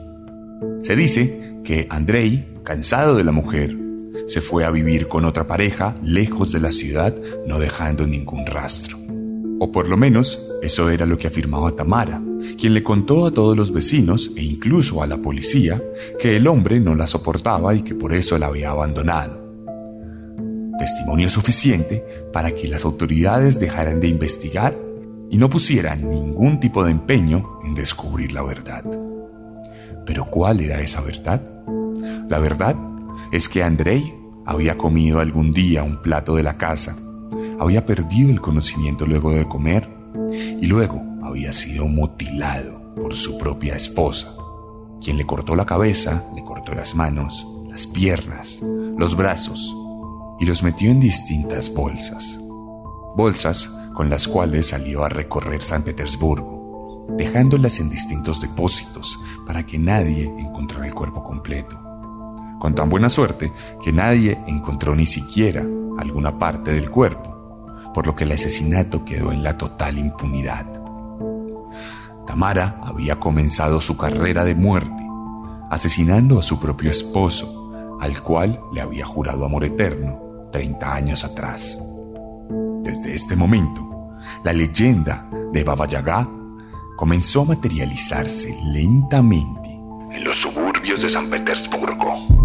Se 0.81 0.97
dice 0.97 1.61
que 1.63 1.87
Andrei, 1.89 2.45
cansado 2.65 3.15
de 3.15 3.23
la 3.23 3.31
mujer, 3.31 3.80
se 4.27 4.41
fue 4.41 4.65
a 4.65 4.71
vivir 4.71 5.07
con 5.07 5.25
otra 5.25 5.47
pareja 5.47 5.95
lejos 6.03 6.51
de 6.51 6.59
la 6.59 6.71
ciudad, 6.71 7.15
no 7.47 7.59
dejando 7.59 8.07
ningún 8.07 8.45
rastro. 8.45 8.97
O 9.59 9.71
por 9.71 9.87
lo 9.87 9.97
menos 9.97 10.39
eso 10.61 10.89
era 10.89 11.05
lo 11.05 11.17
que 11.17 11.27
afirmaba 11.27 11.75
Tamara, 11.75 12.21
quien 12.57 12.73
le 12.73 12.83
contó 12.83 13.27
a 13.27 13.31
todos 13.31 13.55
los 13.55 13.71
vecinos 13.71 14.31
e 14.35 14.43
incluso 14.43 15.03
a 15.03 15.07
la 15.07 15.17
policía 15.17 15.81
que 16.19 16.35
el 16.37 16.47
hombre 16.47 16.79
no 16.79 16.95
la 16.95 17.07
soportaba 17.07 17.75
y 17.75 17.83
que 17.83 17.95
por 17.95 18.13
eso 18.13 18.37
la 18.37 18.47
había 18.47 18.71
abandonado. 18.71 19.39
Testimonio 20.79 21.29
suficiente 21.29 22.03
para 22.33 22.55
que 22.55 22.67
las 22.67 22.85
autoridades 22.85 23.59
dejaran 23.59 23.99
de 23.99 24.07
investigar 24.07 24.75
y 25.29 25.37
no 25.37 25.49
pusieran 25.49 26.09
ningún 26.09 26.59
tipo 26.59 26.83
de 26.83 26.91
empeño 26.91 27.59
en 27.63 27.75
descubrir 27.75 28.33
la 28.33 28.41
verdad. 28.41 28.83
Pero 30.05 30.25
¿cuál 30.25 30.59
era 30.59 30.81
esa 30.81 31.01
verdad? 31.01 31.41
La 32.27 32.39
verdad 32.39 32.75
es 33.31 33.47
que 33.47 33.63
Andrei 33.63 34.17
había 34.45 34.77
comido 34.77 35.19
algún 35.19 35.51
día 35.51 35.83
un 35.83 36.01
plato 36.01 36.35
de 36.35 36.43
la 36.43 36.57
casa, 36.57 36.97
había 37.59 37.85
perdido 37.85 38.29
el 38.29 38.41
conocimiento 38.41 39.05
luego 39.05 39.31
de 39.31 39.47
comer 39.47 39.87
y 40.33 40.65
luego 40.67 41.01
había 41.23 41.53
sido 41.53 41.87
mutilado 41.87 42.93
por 42.95 43.15
su 43.15 43.37
propia 43.37 43.75
esposa, 43.75 44.33
quien 45.01 45.17
le 45.17 45.25
cortó 45.25 45.55
la 45.55 45.65
cabeza, 45.65 46.25
le 46.35 46.43
cortó 46.43 46.73
las 46.73 46.93
manos, 46.95 47.47
las 47.69 47.87
piernas, 47.87 48.61
los 48.97 49.15
brazos 49.15 49.73
y 50.39 50.45
los 50.45 50.61
metió 50.61 50.91
en 50.91 50.99
distintas 50.99 51.73
bolsas. 51.73 52.39
Bolsas 53.15 53.69
con 53.93 54.09
las 54.09 54.27
cuales 54.27 54.69
salió 54.69 55.03
a 55.03 55.09
recorrer 55.09 55.63
San 55.63 55.83
Petersburgo, 55.83 57.07
dejándolas 57.17 57.79
en 57.79 57.89
distintos 57.89 58.41
depósitos 58.41 59.17
para 59.45 59.65
que 59.65 59.77
nadie 59.77 60.33
encontrara 60.37 60.87
el 60.87 60.93
cuerpo 60.93 61.23
completo. 61.23 61.80
Con 62.61 62.75
tan 62.75 62.91
buena 62.91 63.09
suerte 63.09 63.51
que 63.83 63.91
nadie 63.91 64.37
encontró 64.45 64.93
ni 64.93 65.07
siquiera 65.07 65.65
alguna 65.97 66.37
parte 66.37 66.71
del 66.71 66.91
cuerpo, 66.91 67.65
por 67.91 68.05
lo 68.05 68.15
que 68.15 68.23
el 68.23 68.33
asesinato 68.33 69.03
quedó 69.03 69.31
en 69.31 69.41
la 69.41 69.57
total 69.57 69.97
impunidad. 69.97 70.67
Tamara 72.27 72.79
había 72.83 73.19
comenzado 73.19 73.81
su 73.81 73.97
carrera 73.97 74.45
de 74.45 74.53
muerte, 74.53 75.03
asesinando 75.71 76.37
a 76.37 76.43
su 76.43 76.59
propio 76.59 76.91
esposo, 76.91 77.97
al 77.99 78.21
cual 78.21 78.61
le 78.71 78.81
había 78.81 79.07
jurado 79.07 79.43
amor 79.43 79.63
eterno 79.63 80.19
30 80.51 80.93
años 80.93 81.23
atrás. 81.23 81.79
Desde 82.83 83.15
este 83.15 83.35
momento, 83.35 84.11
la 84.43 84.53
leyenda 84.53 85.27
de 85.51 85.63
Baba 85.63 85.87
Yaga 85.87 86.29
comenzó 86.95 87.41
a 87.41 87.45
materializarse 87.45 88.55
lentamente 88.65 89.71
en 90.11 90.23
los 90.23 90.37
suburbios 90.37 91.01
de 91.01 91.09
San 91.09 91.27
Petersburgo. 91.31 92.40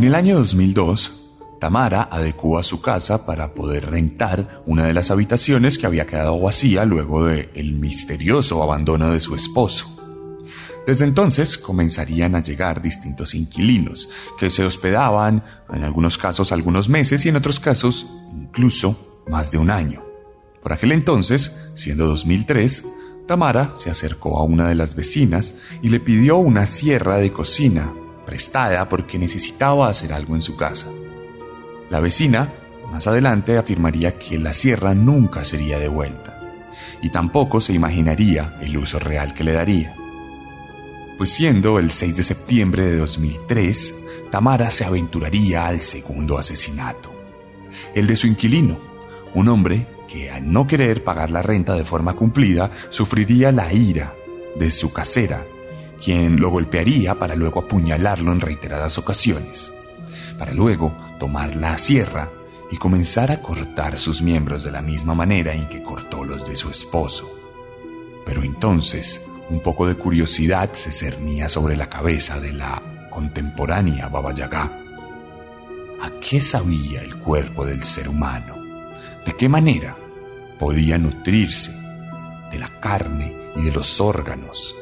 En 0.00 0.04
el 0.04 0.14
año 0.14 0.38
2002, 0.38 1.12
Tamara 1.60 2.08
adecuó 2.10 2.58
a 2.58 2.62
su 2.62 2.80
casa 2.80 3.26
para 3.26 3.52
poder 3.52 3.90
rentar 3.90 4.62
una 4.64 4.86
de 4.86 4.94
las 4.94 5.10
habitaciones 5.10 5.76
que 5.76 5.84
había 5.84 6.06
quedado 6.06 6.40
vacía 6.40 6.86
luego 6.86 7.26
del 7.26 7.50
el 7.54 7.74
misterioso 7.74 8.62
abandono 8.62 9.10
de 9.10 9.20
su 9.20 9.34
esposo. 9.34 9.94
Desde 10.86 11.04
entonces 11.04 11.58
comenzarían 11.58 12.34
a 12.34 12.40
llegar 12.40 12.80
distintos 12.80 13.34
inquilinos 13.34 14.08
que 14.38 14.48
se 14.48 14.64
hospedaban, 14.64 15.44
en 15.70 15.84
algunos 15.84 16.16
casos 16.16 16.50
algunos 16.50 16.88
meses 16.88 17.26
y 17.26 17.28
en 17.28 17.36
otros 17.36 17.60
casos 17.60 18.06
incluso 18.34 19.22
más 19.28 19.50
de 19.50 19.58
un 19.58 19.70
año. 19.70 20.02
Por 20.62 20.72
aquel 20.72 20.92
entonces, 20.92 21.68
siendo 21.74 22.06
2003, 22.06 22.86
Tamara 23.26 23.74
se 23.76 23.90
acercó 23.90 24.38
a 24.38 24.44
una 24.44 24.66
de 24.66 24.76
las 24.76 24.94
vecinas 24.94 25.56
y 25.82 25.90
le 25.90 26.00
pidió 26.00 26.38
una 26.38 26.66
sierra 26.66 27.18
de 27.18 27.30
cocina 27.30 27.92
prestada 28.24 28.88
porque 28.88 29.18
necesitaba 29.18 29.88
hacer 29.88 30.12
algo 30.12 30.34
en 30.34 30.42
su 30.42 30.56
casa. 30.56 30.86
La 31.88 32.00
vecina, 32.00 32.52
más 32.90 33.06
adelante, 33.06 33.56
afirmaría 33.56 34.18
que 34.18 34.38
la 34.38 34.52
sierra 34.52 34.94
nunca 34.94 35.44
sería 35.44 35.78
devuelta 35.78 36.40
y 37.02 37.10
tampoco 37.10 37.60
se 37.60 37.72
imaginaría 37.72 38.56
el 38.60 38.76
uso 38.76 38.98
real 38.98 39.34
que 39.34 39.44
le 39.44 39.52
daría. 39.52 39.96
pues 41.18 41.30
siendo 41.30 41.78
el 41.78 41.90
6 41.90 42.16
de 42.16 42.22
septiembre 42.22 42.82
de 42.84 42.96
2003, 42.96 43.94
Tamara 44.30 44.70
se 44.70 44.86
aventuraría 44.86 45.66
al 45.66 45.80
segundo 45.82 46.38
asesinato, 46.38 47.12
el 47.94 48.06
de 48.06 48.16
su 48.16 48.26
inquilino, 48.26 48.78
un 49.34 49.48
hombre 49.48 49.86
que 50.08 50.30
al 50.30 50.50
no 50.50 50.66
querer 50.66 51.04
pagar 51.04 51.30
la 51.30 51.42
renta 51.42 51.74
de 51.74 51.84
forma 51.84 52.14
cumplida, 52.14 52.70
sufriría 52.88 53.52
la 53.52 53.70
ira 53.72 54.14
de 54.56 54.70
su 54.70 54.92
casera, 54.92 55.44
quien 56.02 56.40
lo 56.40 56.48
golpearía 56.48 57.14
para 57.16 57.36
luego 57.36 57.60
apuñalarlo 57.60 58.32
en 58.32 58.40
reiteradas 58.40 58.96
ocasiones, 58.98 59.72
para 60.38 60.52
luego 60.52 60.96
tomar 61.18 61.54
la 61.56 61.76
sierra 61.76 62.30
y 62.70 62.76
comenzar 62.76 63.30
a 63.30 63.42
cortar 63.42 63.98
sus 63.98 64.22
miembros 64.22 64.64
de 64.64 64.70
la 64.70 64.80
misma 64.80 65.14
manera 65.14 65.52
en 65.52 65.68
que 65.68 65.82
cortó 65.82 66.24
los 66.24 66.48
de 66.48 66.56
su 66.56 66.70
esposo. 66.70 67.30
Pero 68.24 68.42
entonces, 68.42 69.26
un 69.50 69.60
poco 69.60 69.86
de 69.86 69.96
curiosidad 69.96 70.72
se 70.72 70.92
cernía 70.92 71.48
sobre 71.48 71.76
la 71.76 71.88
cabeza 71.88 72.40
de 72.40 72.52
la 72.52 73.08
contemporánea 73.10 74.08
Baba 74.08 74.32
Yaga. 74.32 74.78
¿A 76.00 76.10
qué 76.20 76.40
sabía 76.40 77.02
el 77.02 77.16
cuerpo 77.18 77.66
del 77.66 77.84
ser 77.84 78.08
humano? 78.08 78.56
¿De 79.26 79.36
qué 79.36 79.48
manera 79.48 79.98
podía 80.58 80.96
nutrirse 80.96 81.72
de 82.50 82.58
la 82.58 82.80
carne 82.80 83.34
y 83.56 83.62
de 83.62 83.72
los 83.72 84.00
órganos 84.00 84.74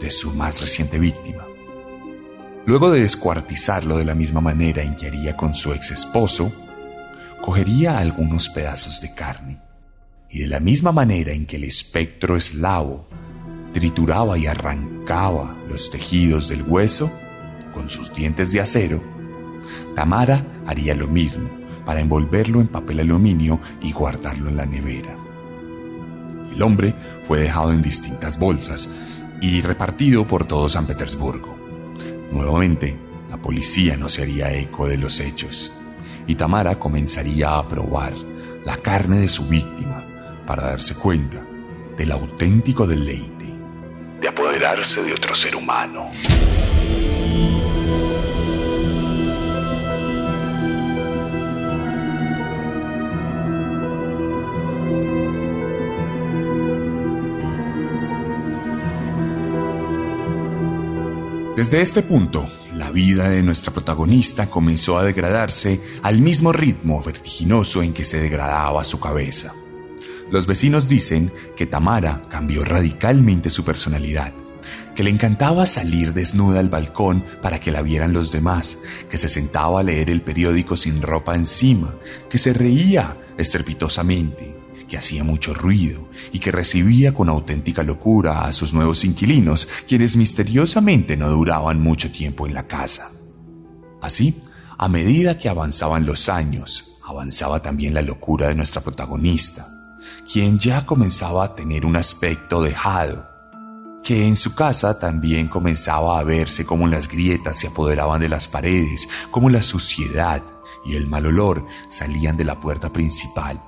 de 0.00 0.10
su 0.10 0.32
más 0.32 0.60
reciente 0.60 0.98
víctima? 0.98 1.46
Luego 2.66 2.90
de 2.90 3.00
descuartizarlo 3.00 3.96
de 3.96 4.04
la 4.04 4.14
misma 4.14 4.40
manera 4.40 4.82
en 4.82 4.96
que 4.96 5.06
haría 5.06 5.36
con 5.36 5.54
su 5.54 5.72
ex 5.72 5.92
esposo, 5.92 6.52
cogería 7.40 7.98
algunos 7.98 8.48
pedazos 8.48 9.00
de 9.00 9.14
carne 9.14 9.60
y 10.28 10.40
de 10.40 10.48
la 10.48 10.58
misma 10.58 10.90
manera 10.90 11.32
en 11.32 11.46
que 11.46 11.56
el 11.56 11.64
espectro 11.64 12.36
eslavo 12.36 13.06
trituraba 13.72 14.36
y 14.36 14.46
arrancaba 14.46 15.56
los 15.68 15.90
tejidos 15.90 16.48
del 16.48 16.62
hueso 16.62 17.10
con 17.72 17.88
sus 17.88 18.12
dientes 18.14 18.50
de 18.50 18.60
acero, 18.60 19.02
Tamara 19.94 20.44
haría 20.66 20.94
lo 20.94 21.06
mismo 21.06 21.48
para 21.84 22.00
envolverlo 22.00 22.60
en 22.60 22.68
papel 22.68 23.00
aluminio 23.00 23.60
y 23.80 23.92
guardarlo 23.92 24.48
en 24.50 24.56
la 24.56 24.66
nevera. 24.66 25.16
El 26.52 26.62
hombre 26.62 26.94
fue 27.22 27.40
dejado 27.40 27.72
en 27.72 27.82
distintas 27.82 28.38
bolsas 28.38 28.88
y 29.40 29.62
repartido 29.62 30.26
por 30.26 30.44
todo 30.44 30.68
San 30.68 30.86
Petersburgo. 30.86 31.56
Nuevamente, 32.30 32.96
la 33.30 33.36
policía 33.36 33.96
no 33.96 34.08
se 34.08 34.22
haría 34.22 34.52
eco 34.52 34.88
de 34.88 34.98
los 34.98 35.20
hechos 35.20 35.72
y 36.26 36.34
Tamara 36.34 36.78
comenzaría 36.78 37.56
a 37.56 37.68
probar 37.68 38.12
la 38.64 38.76
carne 38.78 39.18
de 39.18 39.28
su 39.28 39.46
víctima 39.46 40.04
para 40.46 40.64
darse 40.64 40.94
cuenta 40.94 41.44
del 41.96 42.12
auténtico 42.12 42.86
deleite 42.86 43.36
de 44.20 44.28
apoderarse 44.28 45.02
de 45.02 45.12
otro 45.12 45.34
ser 45.34 45.54
humano. 45.54 46.10
Desde 61.56 61.80
este 61.80 62.02
punto, 62.02 62.46
la 62.74 62.90
vida 62.90 63.30
de 63.30 63.42
nuestra 63.42 63.72
protagonista 63.72 64.50
comenzó 64.50 64.98
a 64.98 65.04
degradarse 65.04 65.80
al 66.02 66.18
mismo 66.18 66.52
ritmo 66.52 67.02
vertiginoso 67.02 67.82
en 67.82 67.94
que 67.94 68.04
se 68.04 68.20
degradaba 68.20 68.84
su 68.84 69.00
cabeza. 69.00 69.54
Los 70.30 70.46
vecinos 70.46 70.86
dicen 70.86 71.32
que 71.56 71.64
Tamara 71.64 72.20
cambió 72.28 72.62
radicalmente 72.62 73.48
su 73.48 73.64
personalidad, 73.64 74.34
que 74.94 75.02
le 75.02 75.08
encantaba 75.08 75.64
salir 75.64 76.12
desnuda 76.12 76.60
al 76.60 76.68
balcón 76.68 77.24
para 77.40 77.58
que 77.58 77.70
la 77.70 77.80
vieran 77.80 78.12
los 78.12 78.30
demás, 78.30 78.76
que 79.08 79.16
se 79.16 79.30
sentaba 79.30 79.80
a 79.80 79.82
leer 79.82 80.10
el 80.10 80.20
periódico 80.20 80.76
sin 80.76 81.00
ropa 81.00 81.34
encima, 81.34 81.94
que 82.28 82.36
se 82.36 82.52
reía 82.52 83.16
estrepitosamente, 83.38 84.54
que 84.88 84.96
hacía 84.96 85.24
mucho 85.24 85.54
ruido 85.54 86.08
y 86.32 86.38
que 86.38 86.52
recibía 86.52 87.12
con 87.12 87.28
auténtica 87.28 87.82
locura 87.82 88.42
a 88.42 88.52
sus 88.52 88.72
nuevos 88.72 89.04
inquilinos, 89.04 89.68
quienes 89.86 90.16
misteriosamente 90.16 91.16
no 91.16 91.28
duraban 91.28 91.80
mucho 91.80 92.10
tiempo 92.10 92.46
en 92.46 92.54
la 92.54 92.66
casa. 92.66 93.10
Así, 94.00 94.40
a 94.78 94.88
medida 94.88 95.38
que 95.38 95.48
avanzaban 95.48 96.06
los 96.06 96.28
años, 96.28 96.96
avanzaba 97.04 97.60
también 97.60 97.94
la 97.94 98.02
locura 98.02 98.48
de 98.48 98.54
nuestra 98.54 98.82
protagonista, 98.82 99.66
quien 100.30 100.58
ya 100.58 100.84
comenzaba 100.84 101.44
a 101.44 101.54
tener 101.54 101.86
un 101.86 101.96
aspecto 101.96 102.62
dejado, 102.62 103.26
que 104.02 104.26
en 104.26 104.36
su 104.36 104.54
casa 104.54 105.00
también 105.00 105.48
comenzaba 105.48 106.18
a 106.18 106.24
verse 106.24 106.64
cómo 106.64 106.86
las 106.86 107.08
grietas 107.08 107.56
se 107.56 107.68
apoderaban 107.68 108.20
de 108.20 108.28
las 108.28 108.46
paredes, 108.46 109.08
cómo 109.30 109.50
la 109.50 109.62
suciedad 109.62 110.42
y 110.84 110.94
el 110.94 111.06
mal 111.06 111.26
olor 111.26 111.64
salían 111.90 112.36
de 112.36 112.44
la 112.44 112.60
puerta 112.60 112.92
principal, 112.92 113.60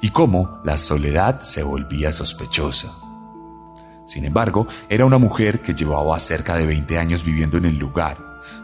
y 0.00 0.10
cómo 0.10 0.60
la 0.64 0.78
soledad 0.78 1.40
se 1.40 1.62
volvía 1.62 2.12
sospechosa. 2.12 2.92
Sin 4.06 4.24
embargo, 4.24 4.66
era 4.88 5.04
una 5.04 5.18
mujer 5.18 5.60
que 5.62 5.74
llevaba 5.74 6.18
cerca 6.20 6.56
de 6.56 6.66
20 6.66 6.98
años 6.98 7.24
viviendo 7.24 7.58
en 7.58 7.64
el 7.64 7.76
lugar, 7.76 8.18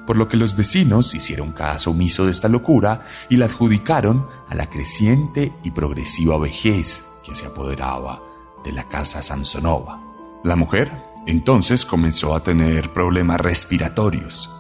por 0.07 0.17
lo 0.17 0.29
que 0.29 0.37
los 0.37 0.55
vecinos 0.55 1.15
hicieron 1.15 1.53
caso 1.53 1.91
omiso 1.91 2.27
de 2.27 2.33
esta 2.33 2.49
locura 2.49 3.03
y 3.29 3.37
la 3.37 3.47
adjudicaron 3.47 4.27
a 4.49 4.55
la 4.55 4.71
creciente 4.71 5.53
y 5.65 5.73
progresiva 5.73 6.39
vejez 6.39 7.05
que 7.25 7.35
se 7.35 7.47
apoderaba 7.47 8.23
de 8.65 8.73
la 8.73 8.89
casa 8.89 9.23
Sansonova. 9.23 10.01
La 10.45 10.57
mujer 10.57 10.93
entonces 11.27 11.85
comenzó 11.85 12.35
a 12.35 12.43
tener 12.43 12.93
problemas 12.93 13.41
respiratorios, 13.41 14.51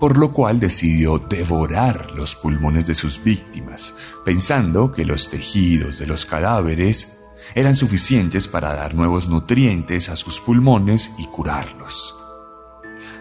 por 0.00 0.16
lo 0.16 0.32
cual 0.32 0.60
decidió 0.60 1.18
devorar 1.18 2.12
los 2.12 2.34
pulmones 2.34 2.86
de 2.86 2.94
sus 2.94 3.22
víctimas, 3.22 3.94
pensando 4.24 4.92
que 4.92 5.04
los 5.04 5.28
tejidos 5.28 5.98
de 5.98 6.06
los 6.06 6.24
cadáveres 6.24 7.18
eran 7.54 7.74
suficientes 7.74 8.46
para 8.46 8.74
dar 8.74 8.94
nuevos 8.94 9.28
nutrientes 9.28 10.08
a 10.08 10.16
sus 10.16 10.40
pulmones 10.40 11.10
y 11.18 11.26
curarlos. 11.26 12.14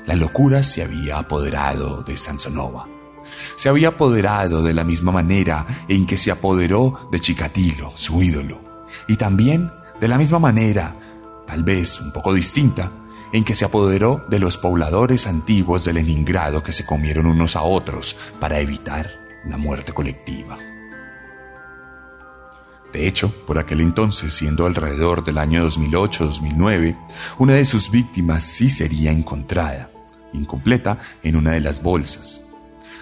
La 0.05 0.15
locura 0.15 0.63
se 0.63 0.83
había 0.83 1.17
apoderado 1.17 2.03
de 2.03 2.15
Sansonova. 2.17 2.87
Se 3.55 3.69
había 3.69 3.89
apoderado 3.89 4.63
de 4.63 4.73
la 4.73 4.83
misma 4.83 5.11
manera 5.11 5.65
en 5.87 6.05
que 6.05 6.17
se 6.17 6.31
apoderó 6.31 7.09
de 7.11 7.19
Chikatilo, 7.19 7.91
su 7.95 8.21
ídolo. 8.21 8.61
Y 9.07 9.15
también 9.17 9.71
de 9.99 10.07
la 10.07 10.17
misma 10.17 10.39
manera, 10.39 10.95
tal 11.45 11.63
vez 11.63 11.99
un 11.99 12.11
poco 12.11 12.33
distinta, 12.33 12.91
en 13.31 13.43
que 13.43 13.55
se 13.55 13.65
apoderó 13.65 14.25
de 14.29 14.39
los 14.39 14.57
pobladores 14.57 15.27
antiguos 15.27 15.85
de 15.85 15.93
Leningrado 15.93 16.63
que 16.63 16.73
se 16.73 16.85
comieron 16.85 17.25
unos 17.25 17.55
a 17.55 17.63
otros 17.63 18.15
para 18.39 18.59
evitar 18.59 19.09
la 19.45 19.57
muerte 19.57 19.93
colectiva. 19.93 20.57
De 22.93 23.07
hecho, 23.07 23.29
por 23.45 23.59
aquel 23.59 23.81
entonces, 23.81 24.33
siendo 24.33 24.65
alrededor 24.65 25.23
del 25.23 25.37
año 25.37 25.67
2008-2009, 25.67 26.97
una 27.37 27.53
de 27.53 27.65
sus 27.65 27.91
víctimas 27.91 28.43
sí 28.45 28.69
sería 28.69 29.11
encontrada 29.11 29.89
incompleta, 30.33 30.99
en 31.23 31.35
una 31.35 31.51
de 31.51 31.61
las 31.61 31.81
bolsas. 31.81 32.41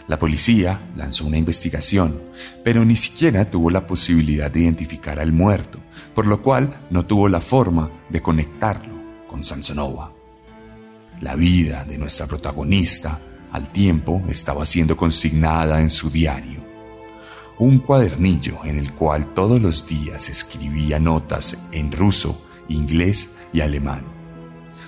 La 0.07 0.19
policía 0.19 0.79
lanzó 0.95 1.25
una 1.25 1.37
investigación, 1.37 2.21
pero 2.63 2.85
ni 2.85 2.95
siquiera 2.95 3.49
tuvo 3.49 3.71
la 3.71 3.87
posibilidad 3.87 4.51
de 4.51 4.61
identificar 4.61 5.19
al 5.19 5.31
muerto, 5.31 5.79
por 6.13 6.27
lo 6.27 6.41
cual 6.41 6.81
no 6.89 7.05
tuvo 7.05 7.27
la 7.27 7.41
forma 7.41 7.89
de 8.09 8.21
conectarlo 8.21 8.93
con 9.27 9.43
Sansonova. 9.43 10.14
La 11.21 11.35
vida 11.35 11.85
de 11.85 11.97
nuestra 11.97 12.27
protagonista 12.27 13.19
al 13.51 13.69
tiempo 13.69 14.23
estaba 14.27 14.65
siendo 14.65 14.97
consignada 14.97 15.81
en 15.81 15.89
su 15.89 16.09
diario, 16.09 16.59
un 17.57 17.79
cuadernillo 17.79 18.59
en 18.65 18.77
el 18.77 18.93
cual 18.93 19.33
todos 19.33 19.61
los 19.61 19.87
días 19.87 20.29
escribía 20.29 20.99
notas 20.99 21.57
en 21.71 21.91
ruso, 21.91 22.45
inglés 22.67 23.31
y 23.53 23.61
alemán 23.61 24.15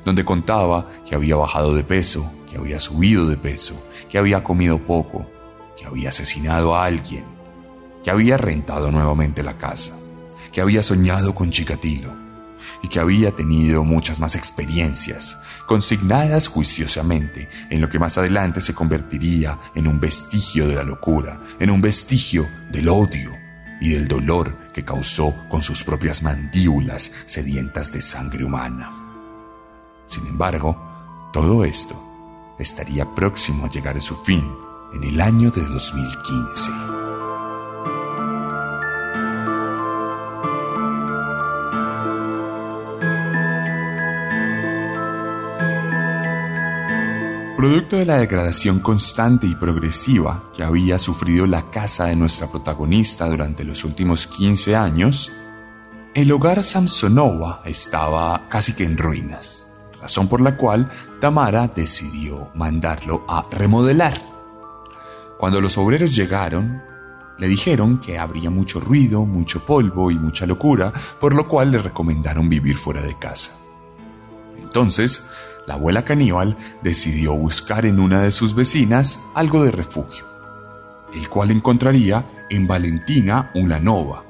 donde 0.08 0.24
contaba 0.24 0.88
que 1.06 1.16
había 1.16 1.36
bajado 1.36 1.74
de 1.74 1.84
peso, 1.84 2.32
que 2.50 2.56
había 2.56 2.80
subido 2.80 3.28
de 3.28 3.36
peso, 3.36 3.76
que 4.10 4.18
había 4.18 4.42
comido 4.42 4.80
poco, 4.80 5.30
que 5.78 5.86
había 5.86 6.08
asesinado 6.08 6.74
a 6.74 6.86
alguien, 6.86 7.26
que 8.06 8.10
había 8.10 8.38
rentado 8.38 8.90
nuevamente 8.90 9.44
la 9.44 9.58
casa, 9.58 9.98
que 10.54 10.62
había 10.62 10.82
soñado 10.82 11.36
con 11.36 11.52
Chikatilo 11.52 12.27
y 12.82 12.88
que 12.88 13.00
había 13.00 13.32
tenido 13.32 13.84
muchas 13.84 14.20
más 14.20 14.36
experiencias, 14.36 15.38
consignadas 15.66 16.48
juiciosamente 16.48 17.50
en 17.70 17.82
lo 17.82 17.90
que 17.90 18.00
más 18.00 18.18
adelante 18.18 18.62
se 18.62 18.74
convertiría 18.74 19.58
en 19.76 19.88
un 19.88 20.00
vestigio 20.00 20.68
de 20.68 20.76
la 20.76 20.84
locura, 20.84 21.40
en 21.60 21.70
un 21.70 21.82
vestigio 21.82 22.48
del 22.72 22.90
odio 22.90 23.32
y 23.80 23.90
del 23.90 24.08
dolor 24.08 24.56
que 24.74 24.84
causó 24.86 25.34
con 25.50 25.62
sus 25.62 25.84
propias 25.84 26.24
mandíbulas 26.24 27.12
sedientas 27.26 27.92
de 27.92 28.02
sangre 28.02 28.44
humana. 28.44 28.92
Sin 30.08 30.26
embargo, 30.28 31.30
todo 31.34 31.64
esto 31.66 32.02
estaría 32.58 33.06
próximo 33.14 33.66
a 33.66 33.70
llegar 33.70 33.98
a 33.98 34.02
su 34.02 34.16
fin 34.24 34.44
en 34.94 35.04
el 35.04 35.22
año 35.22 35.52
de 35.52 35.62
2015. 35.62 36.97
Producto 47.58 47.96
de 47.96 48.06
la 48.06 48.20
degradación 48.20 48.78
constante 48.78 49.48
y 49.48 49.56
progresiva 49.56 50.44
que 50.56 50.62
había 50.62 51.00
sufrido 51.00 51.48
la 51.48 51.72
casa 51.72 52.06
de 52.06 52.16
nuestra 52.16 52.46
protagonista 52.46 53.28
durante 53.28 53.64
los 53.64 53.84
últimos 53.84 54.28
15 54.28 54.76
años, 54.76 55.32
el 56.14 56.32
hogar 56.32 56.64
Samsonova 56.64 57.64
estaba 57.66 58.48
casi 58.48 58.74
que 58.74 58.84
en 58.84 58.96
ruinas, 58.96 59.66
razón 60.00 60.28
por 60.28 60.40
la 60.40 60.56
cual 60.56 60.88
Tamara 61.20 61.68
decidió 61.68 62.52
mandarlo 62.54 63.26
a 63.28 63.48
remodelar. 63.50 64.22
Cuando 65.40 65.60
los 65.60 65.80
obreros 65.80 66.16
llegaron, 66.16 66.84
le 67.40 67.48
dijeron 67.48 67.98
que 67.98 68.20
habría 68.20 68.52
mucho 68.52 68.80
ruido, 68.80 69.26
mucho 69.26 69.66
polvo 69.66 70.12
y 70.12 70.20
mucha 70.20 70.46
locura, 70.46 70.94
por 71.20 71.34
lo 71.34 71.48
cual 71.48 71.72
le 71.72 71.80
recomendaron 71.80 72.50
vivir 72.50 72.78
fuera 72.78 73.02
de 73.02 73.18
casa. 73.18 73.54
Entonces, 74.60 75.28
la 75.68 75.74
abuela 75.74 76.06
caníbal 76.06 76.58
decidió 76.82 77.36
buscar 77.36 77.86
en 77.86 78.00
una 78.00 78.22
de 78.22 78.32
sus 78.32 78.56
vecinas 78.56 79.20
algo 79.36 79.64
de 79.66 79.72
refugio, 79.72 80.26
el 81.14 81.30
cual 81.30 81.52
encontraría 81.52 82.26
en 82.50 82.68
Valentina 82.68 83.52
Ulanova, 83.54 84.24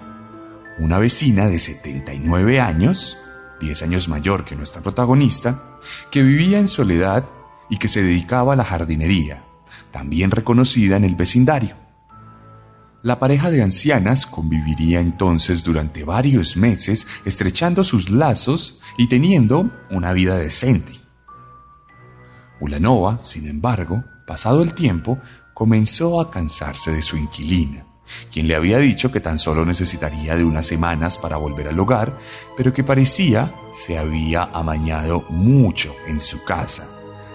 una 0.80 0.98
vecina 0.98 1.48
de 1.48 1.60
79 1.60 2.60
años, 2.60 3.18
10 3.62 3.84
años 3.84 4.10
mayor 4.10 4.46
que 4.46 4.56
nuestra 4.56 4.82
protagonista, 4.82 5.78
que 6.10 6.24
vivía 6.24 6.58
en 6.60 6.68
soledad 6.68 7.24
y 7.70 7.78
que 7.78 7.88
se 7.88 8.02
dedicaba 8.02 8.54
a 8.54 8.56
la 8.56 8.66
jardinería, 8.66 9.44
también 9.92 10.32
reconocida 10.32 10.98
en 10.98 11.04
el 11.04 11.16
vecindario. 11.16 11.76
La 13.04 13.20
pareja 13.20 13.52
de 13.52 13.62
ancianas 13.62 14.26
conviviría 14.26 15.02
entonces 15.02 15.64
durante 15.64 16.04
varios 16.04 16.58
meses 16.58 17.06
estrechando 17.26 17.84
sus 17.84 18.10
lazos 18.10 18.80
y 18.98 19.08
teniendo 19.08 19.70
una 19.92 20.14
vida 20.14 20.36
decente. 20.36 20.97
Ulanova, 22.60 23.20
sin 23.24 23.48
embargo, 23.48 24.04
pasado 24.26 24.64
el 24.64 24.74
tiempo, 24.74 25.20
comenzó 25.54 26.20
a 26.20 26.30
cansarse 26.32 26.92
de 26.92 27.02
su 27.02 27.18
inquilina, 27.18 27.86
quien 28.32 28.48
le 28.48 28.56
había 28.56 28.78
dicho 28.78 29.12
que 29.12 29.20
tan 29.20 29.40
solo 29.40 29.66
necesitaría 29.66 30.36
de 30.36 30.44
unas 30.44 30.66
semanas 30.66 31.18
para 31.18 31.38
volver 31.38 31.68
al 31.68 31.80
hogar, 31.80 32.18
pero 32.56 32.74
que 32.74 32.84
parecía 32.84 33.52
se 33.74 33.98
había 33.98 34.44
amañado 34.44 35.26
mucho 35.30 35.96
en 36.08 36.20
su 36.20 36.44
casa, 36.44 36.88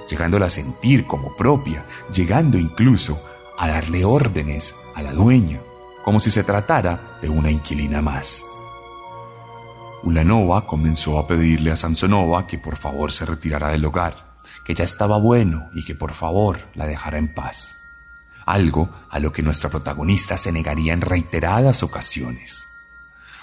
llegándola 0.09 0.47
a 0.47 0.51
sentir 0.51 1.07
como 1.07 1.37
propia, 1.37 1.85
llegando 2.13 2.59
incluso 2.59 3.21
a 3.59 3.69
darle 3.69 4.05
órdenes 4.05 4.75
a 4.95 5.03
la 5.03 5.13
dueña, 5.13 5.61
como 6.05 6.21
si 6.21 6.31
se 6.31 6.45
tratara 6.45 7.19
de 7.23 7.29
una 7.29 7.51
inquilina 7.51 8.03
más. 8.03 8.45
Ulanova 10.03 10.67
comenzó 10.67 11.19
a 11.19 11.29
pedirle 11.29 11.71
a 11.71 11.77
Samsonova 11.77 12.47
que 12.47 12.59
por 12.59 12.77
favor 12.77 13.13
se 13.13 13.25
retirara 13.25 13.69
del 13.69 13.85
hogar, 13.85 14.32
que 14.65 14.75
ya 14.75 14.85
estaba 14.85 15.19
bueno 15.19 15.71
y 15.73 15.85
que 15.85 15.95
por 15.95 16.15
favor 16.15 16.61
la 16.75 16.87
dejara 16.87 17.19
en 17.19 17.33
paz. 17.33 17.77
Algo 18.47 18.91
a 19.11 19.19
lo 19.19 19.33
que 19.33 19.43
nuestra 19.43 19.71
protagonista 19.71 20.37
se 20.37 20.53
negaría 20.53 20.93
en 20.93 21.01
reiteradas 21.01 21.83
ocasiones. 21.83 22.67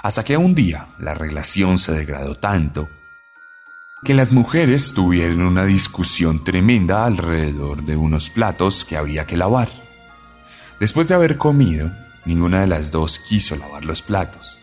Hasta 0.01 0.23
que 0.23 0.38
un 0.38 0.55
día 0.55 0.88
la 0.99 1.13
relación 1.13 1.77
se 1.77 1.93
degradó 1.93 2.35
tanto 2.35 2.89
que 4.03 4.13
las 4.13 4.33
mujeres 4.33 4.93
tuvieron 4.93 5.41
una 5.41 5.65
discusión 5.65 6.43
tremenda 6.43 7.05
alrededor 7.05 7.83
de 7.83 7.97
unos 7.97 8.29
platos 8.29 8.85
que 8.85 8.95
había 8.95 9.27
que 9.27 9.35
lavar. 9.35 9.69
Después 10.79 11.09
de 11.09 11.15
haber 11.15 11.38
comido, 11.38 11.91
ninguna 12.25 12.62
de 12.62 12.67
las 12.67 12.91
dos 12.91 13.19
quiso 13.19 13.57
lavar 13.57 13.83
los 13.83 14.01
platos. 14.01 14.59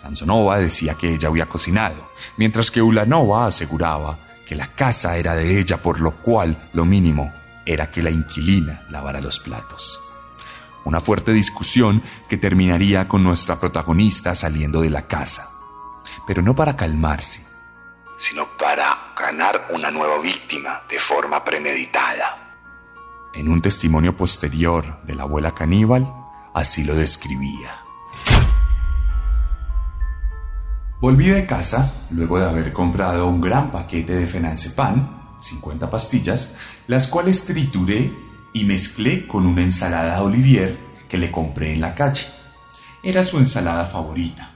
Samsonova 0.00 0.58
decía 0.58 0.94
que 0.94 1.12
ella 1.12 1.28
había 1.28 1.46
cocinado, 1.46 2.10
mientras 2.36 2.70
que 2.70 2.80
Ulanova 2.80 3.46
aseguraba 3.46 4.18
que 4.50 4.56
la 4.56 4.66
casa 4.74 5.16
era 5.16 5.36
de 5.36 5.60
ella, 5.60 5.76
por 5.76 6.00
lo 6.00 6.10
cual 6.16 6.56
lo 6.72 6.84
mínimo 6.84 7.32
era 7.64 7.88
que 7.88 8.02
la 8.02 8.10
inquilina 8.10 8.84
lavara 8.90 9.20
los 9.20 9.38
platos. 9.38 10.02
Una 10.82 11.00
fuerte 11.00 11.32
discusión 11.32 12.02
que 12.28 12.36
terminaría 12.36 13.06
con 13.06 13.22
nuestra 13.22 13.60
protagonista 13.60 14.34
saliendo 14.34 14.80
de 14.80 14.90
la 14.90 15.06
casa, 15.06 15.48
pero 16.26 16.42
no 16.42 16.56
para 16.56 16.76
calmarse, 16.76 17.46
sino 18.18 18.44
para 18.58 19.12
ganar 19.16 19.68
una 19.72 19.88
nueva 19.92 20.18
víctima 20.18 20.82
de 20.90 20.98
forma 20.98 21.44
premeditada. 21.44 22.56
En 23.32 23.48
un 23.48 23.62
testimonio 23.62 24.16
posterior 24.16 25.00
de 25.04 25.14
la 25.14 25.22
abuela 25.22 25.54
caníbal, 25.54 26.12
así 26.54 26.82
lo 26.82 26.96
describía. 26.96 27.84
Volví 31.00 31.28
de 31.28 31.46
casa 31.46 31.94
luego 32.10 32.38
de 32.38 32.46
haber 32.46 32.74
comprado 32.74 33.26
un 33.26 33.40
gran 33.40 33.70
paquete 33.70 34.14
de 34.14 34.26
fenancepan, 34.26 35.36
50 35.40 35.88
pastillas, 35.88 36.52
las 36.88 37.06
cuales 37.06 37.46
trituré 37.46 38.12
y 38.52 38.66
mezclé 38.66 39.26
con 39.26 39.46
una 39.46 39.62
ensalada 39.62 40.22
Olivier 40.22 40.76
que 41.08 41.16
le 41.16 41.30
compré 41.30 41.72
en 41.72 41.80
la 41.80 41.94
calle. 41.94 42.26
Era 43.02 43.24
su 43.24 43.38
ensalada 43.38 43.86
favorita. 43.86 44.50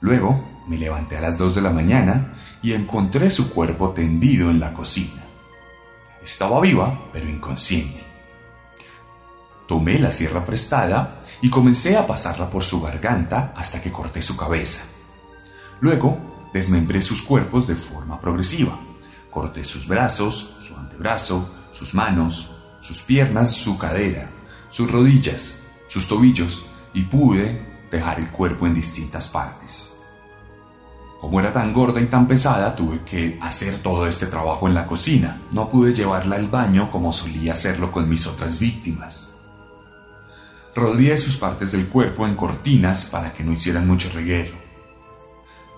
Luego 0.00 0.42
me 0.66 0.78
levanté 0.78 1.18
a 1.18 1.20
las 1.20 1.36
2 1.36 1.56
de 1.56 1.60
la 1.60 1.70
mañana 1.70 2.32
y 2.62 2.72
encontré 2.72 3.30
su 3.30 3.50
cuerpo 3.50 3.90
tendido 3.90 4.50
en 4.50 4.60
la 4.60 4.72
cocina. 4.72 5.24
Estaba 6.22 6.58
viva, 6.62 6.98
pero 7.12 7.28
inconsciente. 7.28 8.02
Tomé 9.66 9.98
la 9.98 10.10
sierra 10.10 10.46
prestada 10.46 11.17
y 11.40 11.50
comencé 11.50 11.96
a 11.96 12.06
pasarla 12.06 12.50
por 12.50 12.64
su 12.64 12.80
garganta 12.80 13.52
hasta 13.56 13.80
que 13.80 13.92
corté 13.92 14.22
su 14.22 14.36
cabeza. 14.36 14.84
Luego 15.80 16.18
desmembré 16.52 17.02
sus 17.02 17.22
cuerpos 17.22 17.66
de 17.66 17.76
forma 17.76 18.20
progresiva. 18.20 18.76
Corté 19.30 19.64
sus 19.64 19.86
brazos, 19.86 20.56
su 20.60 20.76
antebrazo, 20.76 21.48
sus 21.72 21.94
manos, 21.94 22.50
sus 22.80 23.02
piernas, 23.02 23.52
su 23.52 23.78
cadera, 23.78 24.28
sus 24.68 24.90
rodillas, 24.90 25.60
sus 25.86 26.08
tobillos 26.08 26.64
y 26.92 27.02
pude 27.02 27.66
dejar 27.90 28.18
el 28.18 28.30
cuerpo 28.30 28.66
en 28.66 28.74
distintas 28.74 29.28
partes. 29.28 29.90
Como 31.20 31.40
era 31.40 31.52
tan 31.52 31.72
gorda 31.72 32.00
y 32.00 32.06
tan 32.06 32.28
pesada, 32.28 32.76
tuve 32.76 33.00
que 33.00 33.38
hacer 33.42 33.82
todo 33.82 34.06
este 34.06 34.26
trabajo 34.26 34.68
en 34.68 34.74
la 34.74 34.86
cocina. 34.86 35.40
No 35.52 35.68
pude 35.68 35.92
llevarla 35.92 36.36
al 36.36 36.46
baño 36.46 36.90
como 36.92 37.12
solía 37.12 37.54
hacerlo 37.54 37.90
con 37.90 38.08
mis 38.08 38.26
otras 38.26 38.60
víctimas. 38.60 39.27
Rodeé 40.74 41.18
sus 41.18 41.36
partes 41.36 41.72
del 41.72 41.88
cuerpo 41.88 42.26
en 42.26 42.34
cortinas 42.34 43.06
para 43.06 43.32
que 43.32 43.42
no 43.42 43.52
hicieran 43.52 43.86
mucho 43.86 44.10
reguero. 44.14 44.52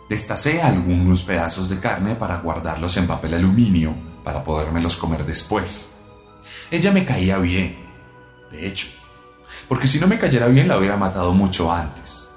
Destacé 0.09 0.61
algunos 0.61 1.23
pedazos 1.23 1.69
de 1.69 1.79
carne 1.79 2.17
para 2.17 2.39
guardarlos 2.39 2.97
en 2.97 3.07
papel 3.07 3.35
aluminio 3.35 3.95
para 4.25 4.43
podérmelos 4.43 4.97
comer 4.97 5.25
después. 5.25 5.91
Ella 6.71 6.93
me 6.93 7.05
caía 7.05 7.39
bien, 7.39 7.77
de 8.51 8.67
hecho, 8.67 8.89
porque 9.69 9.87
si 9.87 9.99
no 10.01 10.07
me 10.07 10.19
cayera 10.19 10.49
bien 10.49 10.69
la 10.69 10.79
hubiera 10.79 10.97
matado 10.97 11.33
mucho 11.33 11.73
antes. 11.73 12.29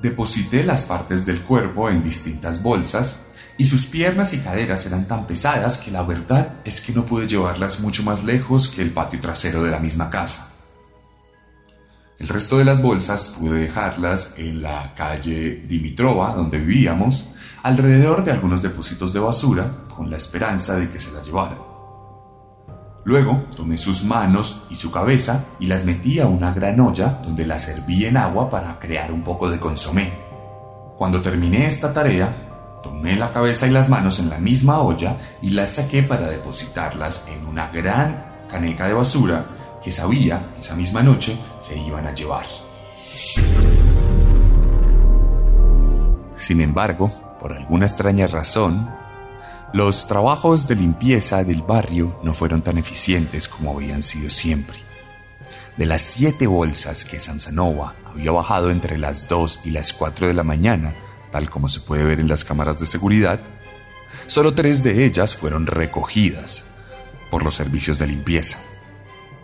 Deposité 0.00 0.62
las 0.64 0.84
partes 0.84 1.26
del 1.26 1.40
cuerpo 1.40 1.90
en 1.90 2.02
distintas 2.02 2.62
bolsas 2.62 3.26
y 3.58 3.66
sus 3.66 3.86
piernas 3.86 4.32
y 4.34 4.38
caderas 4.38 4.86
eran 4.86 5.06
tan 5.06 5.26
pesadas 5.26 5.78
que 5.78 5.90
la 5.90 6.02
verdad 6.02 6.54
es 6.64 6.80
que 6.80 6.92
no 6.92 7.04
pude 7.04 7.26
llevarlas 7.26 7.80
mucho 7.80 8.04
más 8.04 8.24
lejos 8.24 8.68
que 8.68 8.82
el 8.82 8.90
patio 8.90 9.20
trasero 9.20 9.62
de 9.64 9.70
la 9.70 9.80
misma 9.80 10.08
casa. 10.08 10.47
El 12.18 12.26
resto 12.26 12.58
de 12.58 12.64
las 12.64 12.82
bolsas 12.82 13.36
pude 13.38 13.60
dejarlas 13.60 14.34
en 14.36 14.60
la 14.60 14.92
calle 14.96 15.64
Dimitrova, 15.68 16.34
donde 16.34 16.58
vivíamos, 16.58 17.28
alrededor 17.62 18.24
de 18.24 18.32
algunos 18.32 18.60
depósitos 18.60 19.12
de 19.12 19.20
basura, 19.20 19.70
con 19.94 20.10
la 20.10 20.16
esperanza 20.16 20.74
de 20.74 20.90
que 20.90 20.98
se 20.98 21.12
las 21.12 21.24
llevaran. 21.24 21.58
Luego 23.04 23.44
tomé 23.56 23.78
sus 23.78 24.02
manos 24.02 24.62
y 24.68 24.74
su 24.74 24.90
cabeza 24.90 25.44
y 25.60 25.66
las 25.66 25.84
metí 25.84 26.18
a 26.18 26.26
una 26.26 26.52
gran 26.52 26.80
olla 26.80 27.20
donde 27.22 27.46
las 27.46 27.62
serví 27.62 28.04
en 28.04 28.16
agua 28.16 28.50
para 28.50 28.80
crear 28.80 29.12
un 29.12 29.22
poco 29.22 29.48
de 29.48 29.60
consomé. 29.60 30.10
Cuando 30.96 31.22
terminé 31.22 31.66
esta 31.66 31.94
tarea, 31.94 32.80
tomé 32.82 33.14
la 33.14 33.32
cabeza 33.32 33.68
y 33.68 33.70
las 33.70 33.88
manos 33.88 34.18
en 34.18 34.28
la 34.28 34.38
misma 34.38 34.80
olla 34.80 35.16
y 35.40 35.50
las 35.50 35.74
saqué 35.74 36.02
para 36.02 36.28
depositarlas 36.28 37.26
en 37.28 37.46
una 37.46 37.70
gran 37.70 38.24
caneca 38.50 38.88
de 38.88 38.94
basura 38.94 39.44
que 39.82 39.92
sabía 39.92 40.42
esa 40.60 40.74
misma 40.74 41.02
noche 41.02 41.38
se 41.68 41.76
iban 41.76 42.06
a 42.06 42.14
llevar. 42.14 42.46
Sin 46.34 46.60
embargo, 46.62 47.12
por 47.38 47.52
alguna 47.52 47.84
extraña 47.84 48.26
razón, 48.26 48.88
los 49.74 50.06
trabajos 50.06 50.66
de 50.66 50.76
limpieza 50.76 51.44
del 51.44 51.60
barrio 51.60 52.18
no 52.22 52.32
fueron 52.32 52.62
tan 52.62 52.78
eficientes 52.78 53.48
como 53.48 53.72
habían 53.72 54.02
sido 54.02 54.30
siempre. 54.30 54.78
De 55.76 55.84
las 55.84 56.00
siete 56.00 56.46
bolsas 56.46 57.04
que 57.04 57.20
Samsonova 57.20 57.94
había 58.06 58.32
bajado 58.32 58.70
entre 58.70 58.96
las 58.96 59.28
2 59.28 59.60
y 59.64 59.70
las 59.70 59.92
4 59.92 60.26
de 60.26 60.34
la 60.34 60.44
mañana, 60.44 60.94
tal 61.30 61.50
como 61.50 61.68
se 61.68 61.80
puede 61.80 62.04
ver 62.04 62.18
en 62.18 62.28
las 62.28 62.44
cámaras 62.44 62.80
de 62.80 62.86
seguridad, 62.86 63.40
solo 64.26 64.54
tres 64.54 64.82
de 64.82 65.04
ellas 65.04 65.36
fueron 65.36 65.66
recogidas 65.66 66.64
por 67.30 67.44
los 67.44 67.54
servicios 67.54 67.98
de 67.98 68.06
limpieza. 68.06 68.58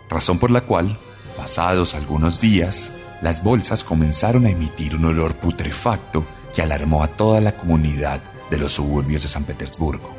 Razón 0.09 0.39
por 0.39 0.49
la 0.49 0.61
cual, 0.61 0.97
pasados 1.35 1.95
algunos 1.95 2.39
días, 2.39 2.91
las 3.21 3.43
bolsas 3.43 3.83
comenzaron 3.83 4.45
a 4.45 4.49
emitir 4.49 4.95
un 4.95 5.05
olor 5.05 5.35
putrefacto 5.35 6.25
que 6.53 6.61
alarmó 6.61 7.03
a 7.03 7.07
toda 7.07 7.41
la 7.41 7.55
comunidad 7.55 8.21
de 8.49 8.57
los 8.57 8.73
suburbios 8.73 9.23
de 9.23 9.29
San 9.29 9.43
Petersburgo. 9.43 10.15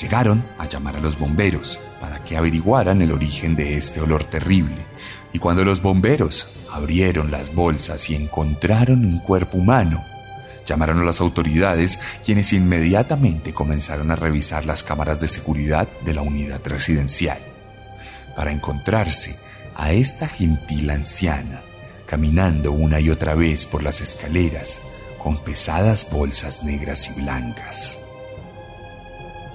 Llegaron 0.00 0.42
a 0.58 0.66
llamar 0.66 0.96
a 0.96 1.00
los 1.00 1.18
bomberos 1.18 1.78
para 2.00 2.24
que 2.24 2.36
averiguaran 2.36 3.02
el 3.02 3.12
origen 3.12 3.54
de 3.54 3.76
este 3.76 4.00
olor 4.00 4.24
terrible. 4.24 4.86
Y 5.32 5.38
cuando 5.38 5.64
los 5.64 5.82
bomberos 5.82 6.54
abrieron 6.72 7.30
las 7.30 7.54
bolsas 7.54 8.08
y 8.08 8.14
encontraron 8.14 9.04
un 9.04 9.18
cuerpo 9.18 9.58
humano, 9.58 10.04
llamaron 10.64 11.00
a 11.00 11.04
las 11.04 11.20
autoridades 11.20 11.98
quienes 12.24 12.52
inmediatamente 12.52 13.52
comenzaron 13.52 14.10
a 14.10 14.16
revisar 14.16 14.64
las 14.64 14.82
cámaras 14.82 15.20
de 15.20 15.28
seguridad 15.28 15.88
de 16.04 16.14
la 16.14 16.22
unidad 16.22 16.60
residencial 16.64 17.49
para 18.34 18.52
encontrarse 18.52 19.36
a 19.74 19.92
esta 19.92 20.28
gentil 20.28 20.90
anciana 20.90 21.62
caminando 22.10 22.72
una 22.72 22.98
y 22.98 23.08
otra 23.08 23.36
vez 23.36 23.66
por 23.66 23.84
las 23.84 24.00
escaleras 24.00 24.80
con 25.16 25.38
pesadas 25.38 26.08
bolsas 26.10 26.64
negras 26.64 27.08
y 27.08 27.20
blancas. 27.20 28.00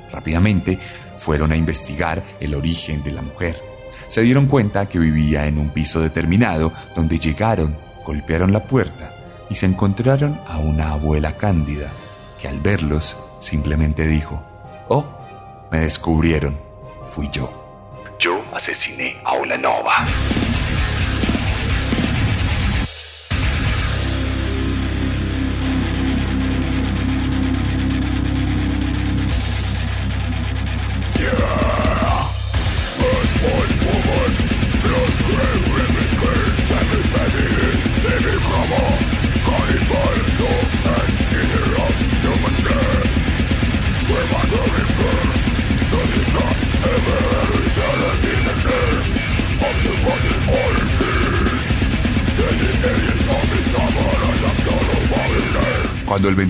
Rápidamente 0.09 0.79
fueron 1.17 1.51
a 1.51 1.57
investigar 1.57 2.23
el 2.39 2.55
origen 2.55 3.03
de 3.03 3.11
la 3.11 3.21
mujer. 3.21 3.61
Se 4.07 4.21
dieron 4.21 4.45
cuenta 4.45 4.87
que 4.87 4.99
vivía 4.99 5.47
en 5.47 5.57
un 5.57 5.71
piso 5.71 5.99
determinado 5.99 6.71
donde 6.95 7.19
llegaron, 7.19 7.77
golpearon 8.05 8.53
la 8.53 8.63
puerta 8.63 9.13
y 9.49 9.55
se 9.55 9.65
encontraron 9.65 10.39
a 10.47 10.57
una 10.57 10.91
abuela 10.91 11.35
cándida 11.35 11.91
que 12.39 12.47
al 12.47 12.61
verlos 12.61 13.17
simplemente 13.41 14.07
dijo, 14.07 14.41
Oh, 14.87 15.05
me 15.69 15.81
descubrieron, 15.81 16.57
fui 17.05 17.27
yo. 17.29 17.64
Yo 18.19 18.43
asesiné 18.53 19.17
a 19.23 19.57
Nova. 19.57 20.44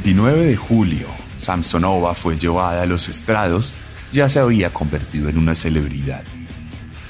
29 0.05 0.45
de 0.45 0.55
julio 0.55 1.07
Samsonova 1.35 2.13
fue 2.13 2.37
llevada 2.37 2.83
a 2.83 2.85
los 2.85 3.09
estrados, 3.09 3.73
ya 4.13 4.29
se 4.29 4.37
había 4.37 4.71
convertido 4.71 5.29
en 5.29 5.39
una 5.39 5.55
celebridad. 5.55 6.23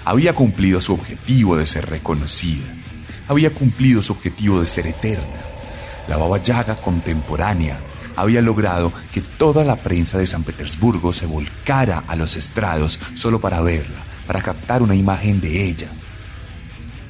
Había 0.06 0.32
cumplido 0.32 0.80
su 0.80 0.94
objetivo 0.94 1.58
de 1.58 1.66
ser 1.66 1.90
reconocida. 1.90 2.64
Había 3.28 3.52
cumplido 3.52 4.02
su 4.02 4.14
objetivo 4.14 4.62
de 4.62 4.68
ser 4.68 4.88
eterna. 4.88 5.42
La 6.08 6.16
Baba 6.16 6.42
Yaga 6.42 6.78
contemporánea 6.78 7.82
había 8.16 8.42
logrado 8.42 8.94
que 9.12 9.20
toda 9.20 9.66
la 9.66 9.76
prensa 9.76 10.18
de 10.18 10.26
San 10.26 10.44
Petersburgo 10.44 11.12
se 11.12 11.26
volcara 11.26 12.02
a 12.08 12.16
los 12.16 12.38
estrados 12.38 12.98
solo 13.14 13.42
para 13.42 13.60
verla, 13.60 14.06
para 14.26 14.42
captar 14.42 14.82
una 14.82 14.96
imagen 14.96 15.42
de 15.42 15.68
ella, 15.68 15.90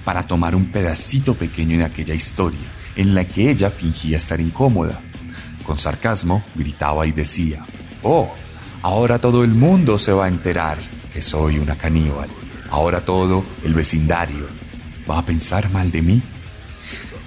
para 0.03 0.25
tomar 0.25 0.55
un 0.55 0.71
pedacito 0.71 1.35
pequeño 1.35 1.77
de 1.77 1.85
aquella 1.85 2.15
historia 2.15 2.73
en 2.95 3.13
la 3.13 3.23
que 3.23 3.51
ella 3.51 3.69
fingía 3.69 4.17
estar 4.17 4.41
incómoda. 4.41 4.99
Con 5.65 5.77
sarcasmo 5.77 6.43
gritaba 6.55 7.05
y 7.07 7.11
decía, 7.11 7.65
Oh, 8.03 8.31
ahora 8.81 9.19
todo 9.19 9.43
el 9.43 9.51
mundo 9.51 9.97
se 9.97 10.11
va 10.11 10.25
a 10.25 10.29
enterar 10.29 10.77
que 11.11 11.21
soy 11.21 11.57
una 11.57 11.75
caníbal. 11.75 12.29
Ahora 12.69 13.03
todo 13.03 13.43
el 13.63 13.73
vecindario 13.73 14.47
va 15.09 15.19
a 15.19 15.25
pensar 15.25 15.69
mal 15.71 15.91
de 15.91 16.01
mí. 16.01 16.21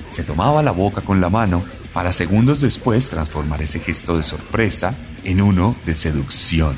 Se 0.08 0.22
tomaba 0.22 0.62
la 0.62 0.70
boca 0.70 1.00
con 1.00 1.20
la 1.20 1.30
mano 1.30 1.64
para 1.92 2.12
segundos 2.12 2.60
después 2.60 3.10
transformar 3.10 3.62
ese 3.62 3.80
gesto 3.80 4.16
de 4.16 4.22
sorpresa 4.22 4.94
en 5.24 5.40
uno 5.40 5.74
de 5.84 5.94
seducción. 5.94 6.76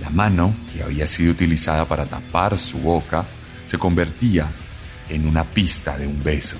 La 0.00 0.10
mano, 0.10 0.54
que 0.72 0.82
había 0.82 1.06
sido 1.06 1.32
utilizada 1.32 1.84
para 1.86 2.06
tapar 2.06 2.58
su 2.58 2.78
boca, 2.78 3.26
se 3.66 3.78
convertía 3.78 4.48
en 5.08 5.26
una 5.28 5.44
pista 5.44 5.96
de 5.98 6.06
un 6.06 6.22
beso. 6.22 6.56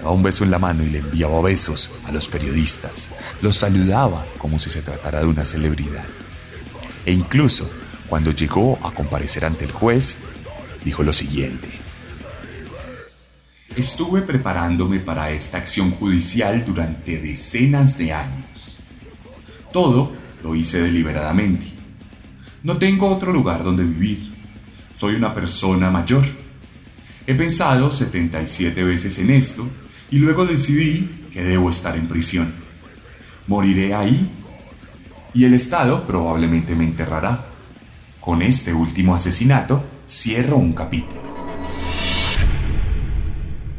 Daba 0.00 0.12
un 0.12 0.22
beso 0.22 0.44
en 0.44 0.50
la 0.50 0.58
mano 0.58 0.82
y 0.82 0.88
le 0.88 0.98
enviaba 0.98 1.40
besos 1.42 1.90
a 2.06 2.12
los 2.12 2.26
periodistas. 2.26 3.10
Los 3.42 3.58
saludaba 3.58 4.26
como 4.38 4.58
si 4.58 4.70
se 4.70 4.82
tratara 4.82 5.20
de 5.20 5.26
una 5.26 5.44
celebridad. 5.44 6.04
E 7.04 7.12
incluso, 7.12 7.70
cuando 8.08 8.32
llegó 8.32 8.78
a 8.82 8.92
comparecer 8.92 9.44
ante 9.44 9.64
el 9.66 9.72
juez, 9.72 10.16
dijo 10.84 11.02
lo 11.02 11.12
siguiente. 11.12 11.68
Estuve 13.76 14.22
preparándome 14.22 15.00
para 15.00 15.30
esta 15.30 15.58
acción 15.58 15.90
judicial 15.92 16.64
durante 16.66 17.18
decenas 17.18 17.98
de 17.98 18.12
años. 18.14 18.78
Todo 19.72 20.12
lo 20.42 20.56
hice 20.56 20.80
deliberadamente. 20.80 21.66
No 22.62 22.78
tengo 22.78 23.08
otro 23.14 23.32
lugar 23.32 23.62
donde 23.62 23.84
vivir. 23.84 24.30
Soy 24.96 25.14
una 25.14 25.32
persona 25.32 25.90
mayor 25.90 26.24
He 27.30 27.34
pensado 27.34 27.92
77 27.92 28.82
veces 28.82 29.18
en 29.20 29.30
esto 29.30 29.64
y 30.10 30.18
luego 30.18 30.46
decidí 30.46 31.28
que 31.32 31.42
debo 31.42 31.70
estar 31.70 31.96
en 31.96 32.08
prisión. 32.08 32.52
Moriré 33.46 33.94
ahí 33.94 34.30
y 35.32 35.44
el 35.44 35.54
Estado 35.54 36.06
probablemente 36.06 36.74
me 36.74 36.84
enterrará. 36.84 37.46
Con 38.20 38.42
este 38.42 38.74
último 38.74 39.14
asesinato 39.14 39.82
cierro 40.06 40.56
un 40.56 40.72
capítulo. 40.74 41.22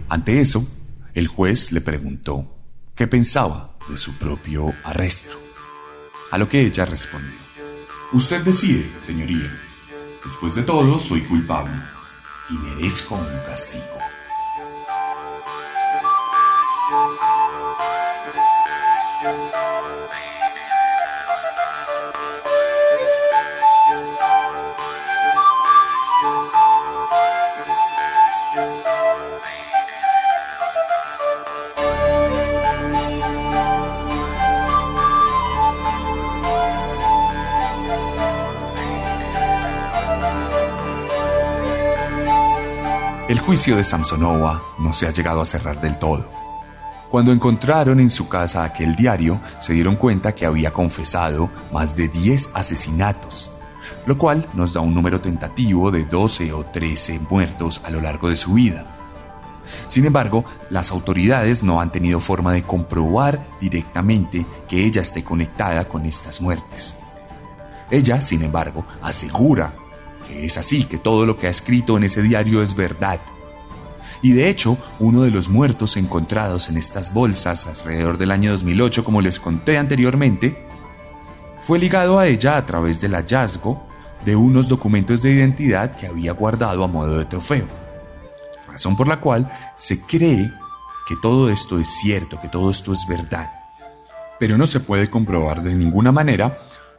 Ante 0.09 0.41
eso, 0.41 0.67
el 1.13 1.27
juez 1.27 1.71
le 1.71 1.81
preguntó 1.81 2.53
qué 2.95 3.07
pensaba 3.07 3.77
de 3.87 3.97
su 3.97 4.13
propio 4.17 4.73
arresto. 4.83 5.39
A 6.31 6.37
lo 6.37 6.49
que 6.49 6.61
ella 6.61 6.85
respondió, 6.85 7.41
Usted 8.13 8.43
decide, 8.43 8.85
señoría. 9.01 9.57
Después 10.25 10.53
de 10.55 10.63
todo, 10.63 10.99
soy 10.99 11.21
culpable 11.21 11.71
y 12.49 12.53
merezco 12.53 13.15
un 13.15 13.39
castigo. 13.45 14.00
El 19.21 19.29
juicio 43.39 43.77
de 43.77 43.83
Samsonova 43.83 44.63
no 44.79 44.91
se 44.93 45.05
ha 45.05 45.11
llegado 45.11 45.41
a 45.41 45.45
cerrar 45.45 45.79
del 45.79 45.99
todo. 45.99 46.40
Cuando 47.11 47.33
encontraron 47.33 47.99
en 47.99 48.09
su 48.09 48.29
casa 48.29 48.63
aquel 48.63 48.95
diario, 48.95 49.41
se 49.59 49.73
dieron 49.73 49.97
cuenta 49.97 50.33
que 50.33 50.45
había 50.45 50.71
confesado 50.71 51.49
más 51.73 51.93
de 51.97 52.07
10 52.07 52.51
asesinatos, 52.53 53.51
lo 54.05 54.17
cual 54.17 54.47
nos 54.53 54.71
da 54.71 54.79
un 54.79 54.93
número 54.93 55.19
tentativo 55.19 55.91
de 55.91 56.05
12 56.05 56.53
o 56.53 56.63
13 56.63 57.19
muertos 57.29 57.81
a 57.83 57.89
lo 57.89 57.99
largo 57.99 58.29
de 58.29 58.37
su 58.37 58.53
vida. 58.53 58.85
Sin 59.89 60.05
embargo, 60.05 60.45
las 60.69 60.91
autoridades 60.91 61.63
no 61.63 61.81
han 61.81 61.91
tenido 61.91 62.21
forma 62.21 62.53
de 62.53 62.63
comprobar 62.63 63.45
directamente 63.59 64.45
que 64.69 64.85
ella 64.85 65.01
esté 65.01 65.21
conectada 65.21 65.83
con 65.89 66.05
estas 66.05 66.39
muertes. 66.39 66.95
Ella, 67.89 68.21
sin 68.21 68.41
embargo, 68.41 68.85
asegura 69.01 69.73
es 70.29 70.57
así, 70.57 70.85
que 70.85 70.97
todo 70.97 71.25
lo 71.25 71.37
que 71.37 71.47
ha 71.47 71.49
escrito 71.49 71.97
en 71.97 72.03
ese 72.03 72.21
diario 72.21 72.63
es 72.63 72.75
verdad. 72.75 73.19
Y 74.21 74.33
de 74.33 74.49
hecho, 74.49 74.77
uno 74.99 75.23
de 75.23 75.31
los 75.31 75.49
muertos 75.49 75.97
encontrados 75.97 76.69
en 76.69 76.77
estas 76.77 77.13
bolsas 77.13 77.65
alrededor 77.65 78.17
del 78.17 78.31
año 78.31 78.51
2008, 78.51 79.03
como 79.03 79.21
les 79.21 79.39
conté 79.39 79.77
anteriormente, 79.77 80.67
fue 81.59 81.79
ligado 81.79 82.19
a 82.19 82.27
ella 82.27 82.57
a 82.57 82.65
través 82.65 83.01
del 83.01 83.15
hallazgo 83.15 83.87
de 84.23 84.35
unos 84.35 84.67
documentos 84.67 85.21
de 85.21 85.31
identidad 85.31 85.95
que 85.95 86.07
había 86.07 86.33
guardado 86.33 86.83
a 86.83 86.87
modo 86.87 87.17
de 87.17 87.25
trofeo. 87.25 87.65
Razón 88.71 88.95
por 88.95 89.07
la 89.07 89.19
cual 89.19 89.51
se 89.75 90.01
cree 90.01 90.51
que 91.07 91.15
todo 91.21 91.49
esto 91.49 91.79
es 91.79 91.89
cierto, 91.89 92.39
que 92.39 92.47
todo 92.47 92.71
esto 92.71 92.93
es 92.93 93.05
verdad. 93.07 93.51
Pero 94.39 94.57
no 94.57 94.67
se 94.67 94.79
puede 94.79 95.09
comprobar 95.09 95.61
de 95.61 95.73
ninguna 95.73 96.11
manera 96.11 96.57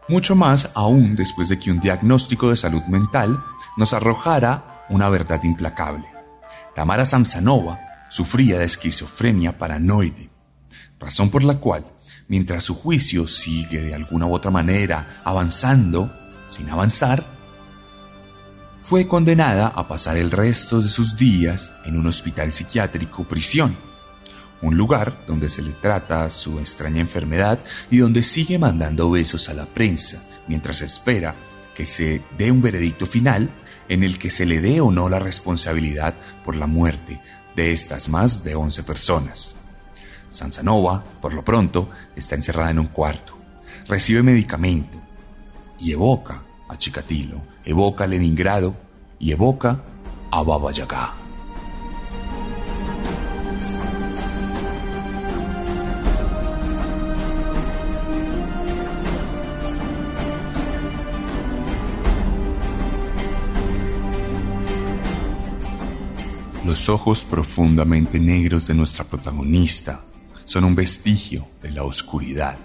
mucho 0.09 0.35
más 0.35 0.71
aún 0.75 1.15
después 1.17 1.49
de 1.49 1.59
que 1.59 1.71
un 1.71 1.81
diagnóstico 1.81 2.51
de 2.51 2.57
salud 2.57 2.83
mental 2.83 3.43
nos 3.77 3.93
arrojara 3.93 4.85
una 4.89 5.09
verdad 5.09 5.43
implacable. 5.45 6.12
Tamara 6.75 7.05
Samsanova 7.05 7.81
sufría 8.11 8.59
de 8.59 8.65
esquizofrenia 8.65 9.59
paranoide, 9.59 10.31
razón 10.99 11.31
por 11.31 11.45
la 11.45 11.59
cual 11.59 11.85
mientras 12.29 12.65
su 12.65 12.75
juicio 12.75 13.27
sigue 13.27 13.83
de 13.83 13.95
alguna 13.95 14.27
u 14.27 14.35
otra 14.35 14.51
manera 14.51 15.21
avanzando, 15.25 16.11
sin 16.49 16.69
avanzar, 16.71 17.25
fue 18.81 19.07
condenada 19.07 19.69
a 19.69 19.87
pasar 19.87 20.17
el 20.17 20.31
resto 20.31 20.81
de 20.81 20.89
sus 20.89 21.17
días 21.17 21.73
en 21.85 21.97
un 21.97 22.07
hospital 22.07 22.53
psiquiátrico 22.53 23.25
prisión, 23.25 23.77
un 24.61 24.77
lugar 24.77 25.25
donde 25.27 25.49
se 25.49 25.63
le 25.63 25.73
trata 25.73 26.29
su 26.31 26.59
extraña 26.59 27.01
enfermedad 27.01 27.59
y 27.91 27.99
donde 27.99 28.23
sigue 28.23 28.59
mandando 28.59 29.11
besos 29.11 29.49
a 29.49 29.55
la 29.55 29.67
prensa 29.67 30.23
mientras 30.49 30.81
espera 30.83 31.35
que 31.75 31.87
se 31.87 32.23
dé 32.37 32.51
un 32.51 32.63
veredicto 32.63 33.07
final 33.07 33.51
en 33.89 34.05
el 34.05 34.19
que 34.19 34.31
se 34.31 34.47
le 34.47 34.61
dé 34.61 34.81
o 34.81 34.91
no 34.91 35.09
la 35.09 35.19
responsabilidad 35.19 36.15
por 36.45 36.57
la 36.57 36.67
muerte 36.67 37.21
de 37.57 37.73
estas 37.73 38.09
más 38.09 38.45
de 38.45 38.55
11 38.55 38.83
personas. 38.83 39.55
Sansanova, 40.31 41.05
por 41.21 41.35
lo 41.35 41.45
pronto, 41.45 41.91
está 42.17 42.35
encerrada 42.35 42.71
en 42.71 42.79
un 42.79 42.87
cuarto, 42.87 43.37
recibe 43.87 44.23
medicamento 44.23 44.99
y 45.79 45.93
evoca 45.93 46.43
a 46.69 46.79
Chikatilo, 46.79 47.43
evoca 47.65 48.05
a 48.05 48.07
Leningrado 48.07 48.75
y 49.19 49.33
evoca 49.33 49.83
a 50.31 50.43
Baba 50.43 50.73
Yaga. 50.73 51.22
Los 66.65 66.89
ojos 66.89 67.25
profundamente 67.25 68.21
negros 68.21 68.69
de 68.69 68.75
nuestra 68.75 69.03
protagonista 69.03 70.01
son 70.45 70.63
un 70.63 70.77
vestigio 70.77 71.49
de 71.61 71.73
la 71.73 71.83
oscuridad 71.83 72.57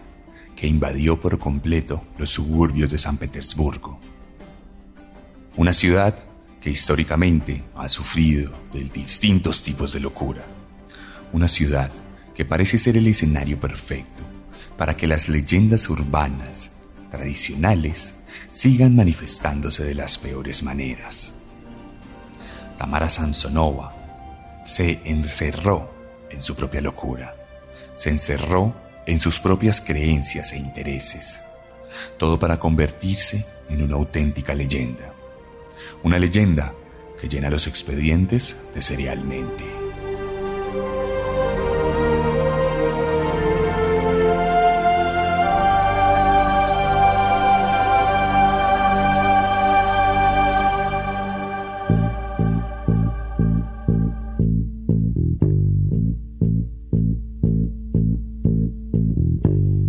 que 0.56 0.68
invadió 0.68 1.20
por 1.20 1.40
completo 1.40 2.04
los 2.20 2.30
suburbios 2.30 2.92
de 2.92 3.00
San 3.00 3.18
Petersburgo. 3.18 4.00
Una 5.56 5.74
ciudad 5.74 6.16
que 6.62 6.70
históricamente 6.70 7.64
ha 7.76 7.90
sufrido 7.90 8.52
de 8.72 8.84
distintos 8.84 9.64
tipos 9.64 9.94
de 9.94 10.00
locura. 10.00 10.44
Una 11.34 11.48
ciudad 11.48 11.90
que 12.36 12.46
parece 12.46 12.78
ser 12.78 12.98
el 12.98 13.08
escenario 13.08 13.60
perfecto 13.60 14.22
para 14.78 14.96
que 14.96 15.08
las 15.08 15.28
leyendas 15.28 15.90
urbanas 15.90 16.74
tradicionales 17.10 18.14
sigan 18.52 18.96
manifestándose 18.96 19.84
de 19.84 19.96
las 19.96 20.20
peores 20.20 20.62
maneras. 20.62 21.37
Tamara 22.78 23.10
Sansonova 23.10 23.94
se 24.63 25.02
encerró 25.06 25.90
en 26.30 26.42
su 26.42 26.56
propia 26.56 26.82
locura, 26.82 27.36
se 27.96 28.10
encerró 28.10 28.76
en 29.06 29.20
sus 29.20 29.40
propias 29.40 29.82
creencias 29.82 30.52
e 30.52 30.58
intereses, 30.58 31.44
todo 32.18 32.38
para 32.38 32.60
convertirse 32.60 33.46
en 33.70 33.82
una 33.82 33.96
auténtica 33.96 34.54
leyenda, 34.54 35.13
una 36.04 36.20
leyenda 36.20 36.74
que 37.20 37.28
llena 37.28 37.50
los 37.50 37.68
expedientes 37.68 38.58
de 38.76 38.82
serialmente. 38.82 39.77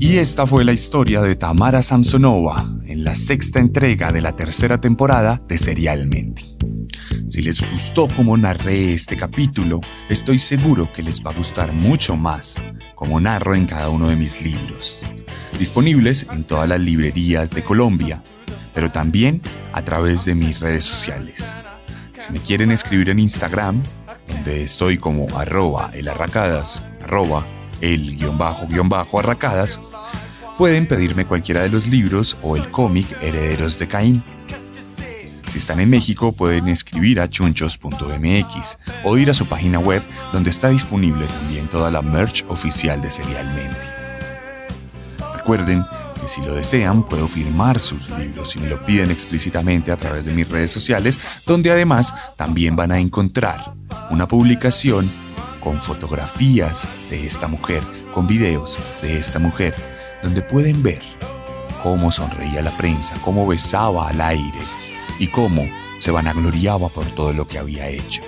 Y 0.00 0.18
esta 0.18 0.46
fue 0.46 0.64
la 0.64 0.72
historia 0.72 1.20
de 1.20 1.34
Tamara 1.34 1.82
Samsonova 1.82 2.64
en 2.86 3.02
la 3.02 3.16
sexta 3.16 3.58
entrega 3.58 4.12
de 4.12 4.20
la 4.20 4.36
tercera 4.36 4.80
temporada 4.80 5.42
de 5.48 5.58
Serialmente. 5.58 6.44
Si 7.26 7.42
les 7.42 7.60
gustó 7.68 8.06
cómo 8.14 8.36
narré 8.36 8.92
este 8.92 9.16
capítulo, 9.16 9.80
estoy 10.08 10.38
seguro 10.38 10.92
que 10.92 11.02
les 11.02 11.20
va 11.20 11.32
a 11.32 11.34
gustar 11.34 11.72
mucho 11.72 12.16
más 12.16 12.54
como 12.94 13.20
narro 13.20 13.56
en 13.56 13.66
cada 13.66 13.88
uno 13.88 14.08
de 14.08 14.14
mis 14.14 14.40
libros, 14.40 15.02
disponibles 15.58 16.26
en 16.30 16.44
todas 16.44 16.68
las 16.68 16.78
librerías 16.78 17.50
de 17.50 17.64
Colombia, 17.64 18.22
pero 18.72 18.90
también 18.90 19.42
a 19.72 19.82
través 19.82 20.24
de 20.24 20.36
mis 20.36 20.60
redes 20.60 20.84
sociales. 20.84 21.56
Si 22.18 22.32
me 22.32 22.38
quieren 22.38 22.70
escribir 22.70 23.10
en 23.10 23.18
Instagram, 23.18 23.82
donde 24.28 24.62
estoy 24.62 24.96
como 24.96 25.26
arroba 25.36 25.90
elarracadas, 25.92 26.82
arroba 27.02 27.48
el 27.80 28.16
guion 28.16 28.38
bajo 28.38 28.66
guion 28.68 28.88
bajo 28.88 29.18
arracadas, 29.18 29.80
pueden 30.58 30.88
pedirme 30.88 31.24
cualquiera 31.24 31.62
de 31.62 31.70
los 31.70 31.86
libros 31.86 32.36
o 32.42 32.56
el 32.56 32.68
cómic 32.72 33.16
Herederos 33.22 33.78
de 33.78 33.86
Caín. 33.86 34.24
Si 35.46 35.58
están 35.58 35.78
en 35.78 35.88
México 35.88 36.32
pueden 36.32 36.66
escribir 36.66 37.20
a 37.20 37.30
chunchos.mx 37.30 38.78
o 39.04 39.16
ir 39.16 39.30
a 39.30 39.34
su 39.34 39.46
página 39.46 39.78
web 39.78 40.02
donde 40.32 40.50
está 40.50 40.68
disponible 40.70 41.28
también 41.28 41.68
toda 41.68 41.92
la 41.92 42.02
merch 42.02 42.44
oficial 42.48 43.00
de 43.00 43.08
Serialmente. 43.08 43.78
Recuerden 45.36 45.84
que 46.20 46.26
si 46.26 46.40
lo 46.40 46.52
desean 46.52 47.04
puedo 47.04 47.28
firmar 47.28 47.78
sus 47.78 48.10
libros 48.10 48.50
si 48.50 48.58
me 48.58 48.66
lo 48.66 48.84
piden 48.84 49.12
explícitamente 49.12 49.92
a 49.92 49.96
través 49.96 50.24
de 50.24 50.32
mis 50.32 50.48
redes 50.48 50.72
sociales, 50.72 51.20
donde 51.46 51.70
además 51.70 52.12
también 52.34 52.74
van 52.74 52.90
a 52.90 52.98
encontrar 52.98 53.74
una 54.10 54.26
publicación 54.26 55.08
con 55.60 55.80
fotografías 55.80 56.88
de 57.10 57.24
esta 57.24 57.46
mujer, 57.46 57.84
con 58.12 58.26
videos 58.26 58.76
de 59.02 59.20
esta 59.20 59.38
mujer 59.38 59.97
donde 60.22 60.42
pueden 60.42 60.82
ver 60.82 61.02
cómo 61.82 62.10
sonreía 62.10 62.62
la 62.62 62.76
prensa, 62.76 63.16
cómo 63.24 63.46
besaba 63.46 64.08
al 64.08 64.20
aire 64.20 64.58
y 65.18 65.28
cómo 65.28 65.68
se 65.98 66.10
vanagloriaba 66.10 66.88
por 66.88 67.06
todo 67.06 67.32
lo 67.32 67.46
que 67.46 67.58
había 67.58 67.88
hecho. 67.88 68.22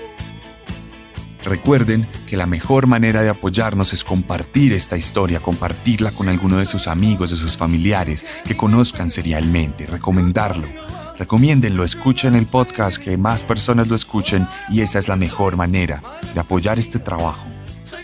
Recuerden 1.43 2.07
que 2.27 2.37
la 2.37 2.47
mejor 2.47 2.87
manera 2.87 3.23
de 3.23 3.31
apoyarnos 3.31 3.95
es 3.95 4.05
compartir 4.05 4.75
esta 4.75 4.99
historia, 4.99 5.41
compartirla 5.41 6.11
con 6.11 6.29
alguno 6.29 6.59
de 6.59 6.67
sus 6.67 6.87
amigos, 6.87 7.31
de 7.31 7.37
sus 7.37 7.57
familiares, 7.57 8.27
que 8.45 8.57
conozcan 8.57 9.09
serialmente, 9.09 9.87
recomendarlo. 9.87 10.69
Recomiéndenlo, 11.17 11.85
escuchen 11.85 12.35
el 12.35 12.47
podcast, 12.47 12.99
que 12.99 13.17
más 13.17 13.45
personas 13.45 13.89
lo 13.89 13.95
escuchen 13.95 14.47
y 14.71 14.83
esa 14.83 14.99
es 14.99 15.09
la 15.09 15.17
mejor 15.17 15.57
manera 15.57 16.03
de 16.35 16.41
apoyar 16.41 16.79
este 16.79 16.99
trabajo, 16.99 17.47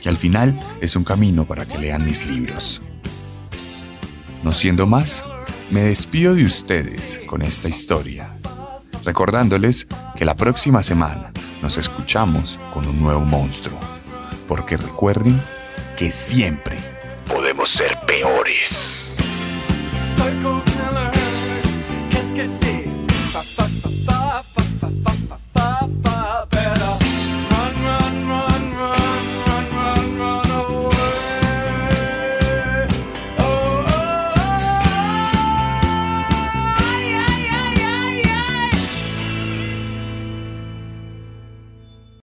que 0.03 0.09
al 0.09 0.17
final 0.17 0.59
es 0.81 0.97
un 0.97 1.05
camino 1.05 1.47
para 1.47 1.67
que 1.67 1.79
lean 1.79 2.05
mis 2.05 2.27
libros. 2.27 2.83
No 4.47 4.53
siendo 4.53 4.87
más, 4.87 5.27
me 5.73 5.81
despido 5.81 6.37
de 6.37 6.45
ustedes 6.45 7.19
con 7.27 7.43
esta 7.43 7.69
historia, 7.69 8.31
recordándoles 9.05 9.89
que 10.15 10.25
la 10.25 10.37
próxima 10.37 10.85
semana 10.85 11.33
nos 11.63 11.79
escuchamos 11.79 12.61
con 12.73 12.87
un 12.87 13.01
nuevo 13.01 13.23
monstruo, 13.23 13.77
porque 14.47 14.77
recuerden 14.77 15.43
que 15.97 16.13
siempre 16.13 16.77
podemos 17.27 17.71
ser 17.71 17.99
peores. 18.07 18.96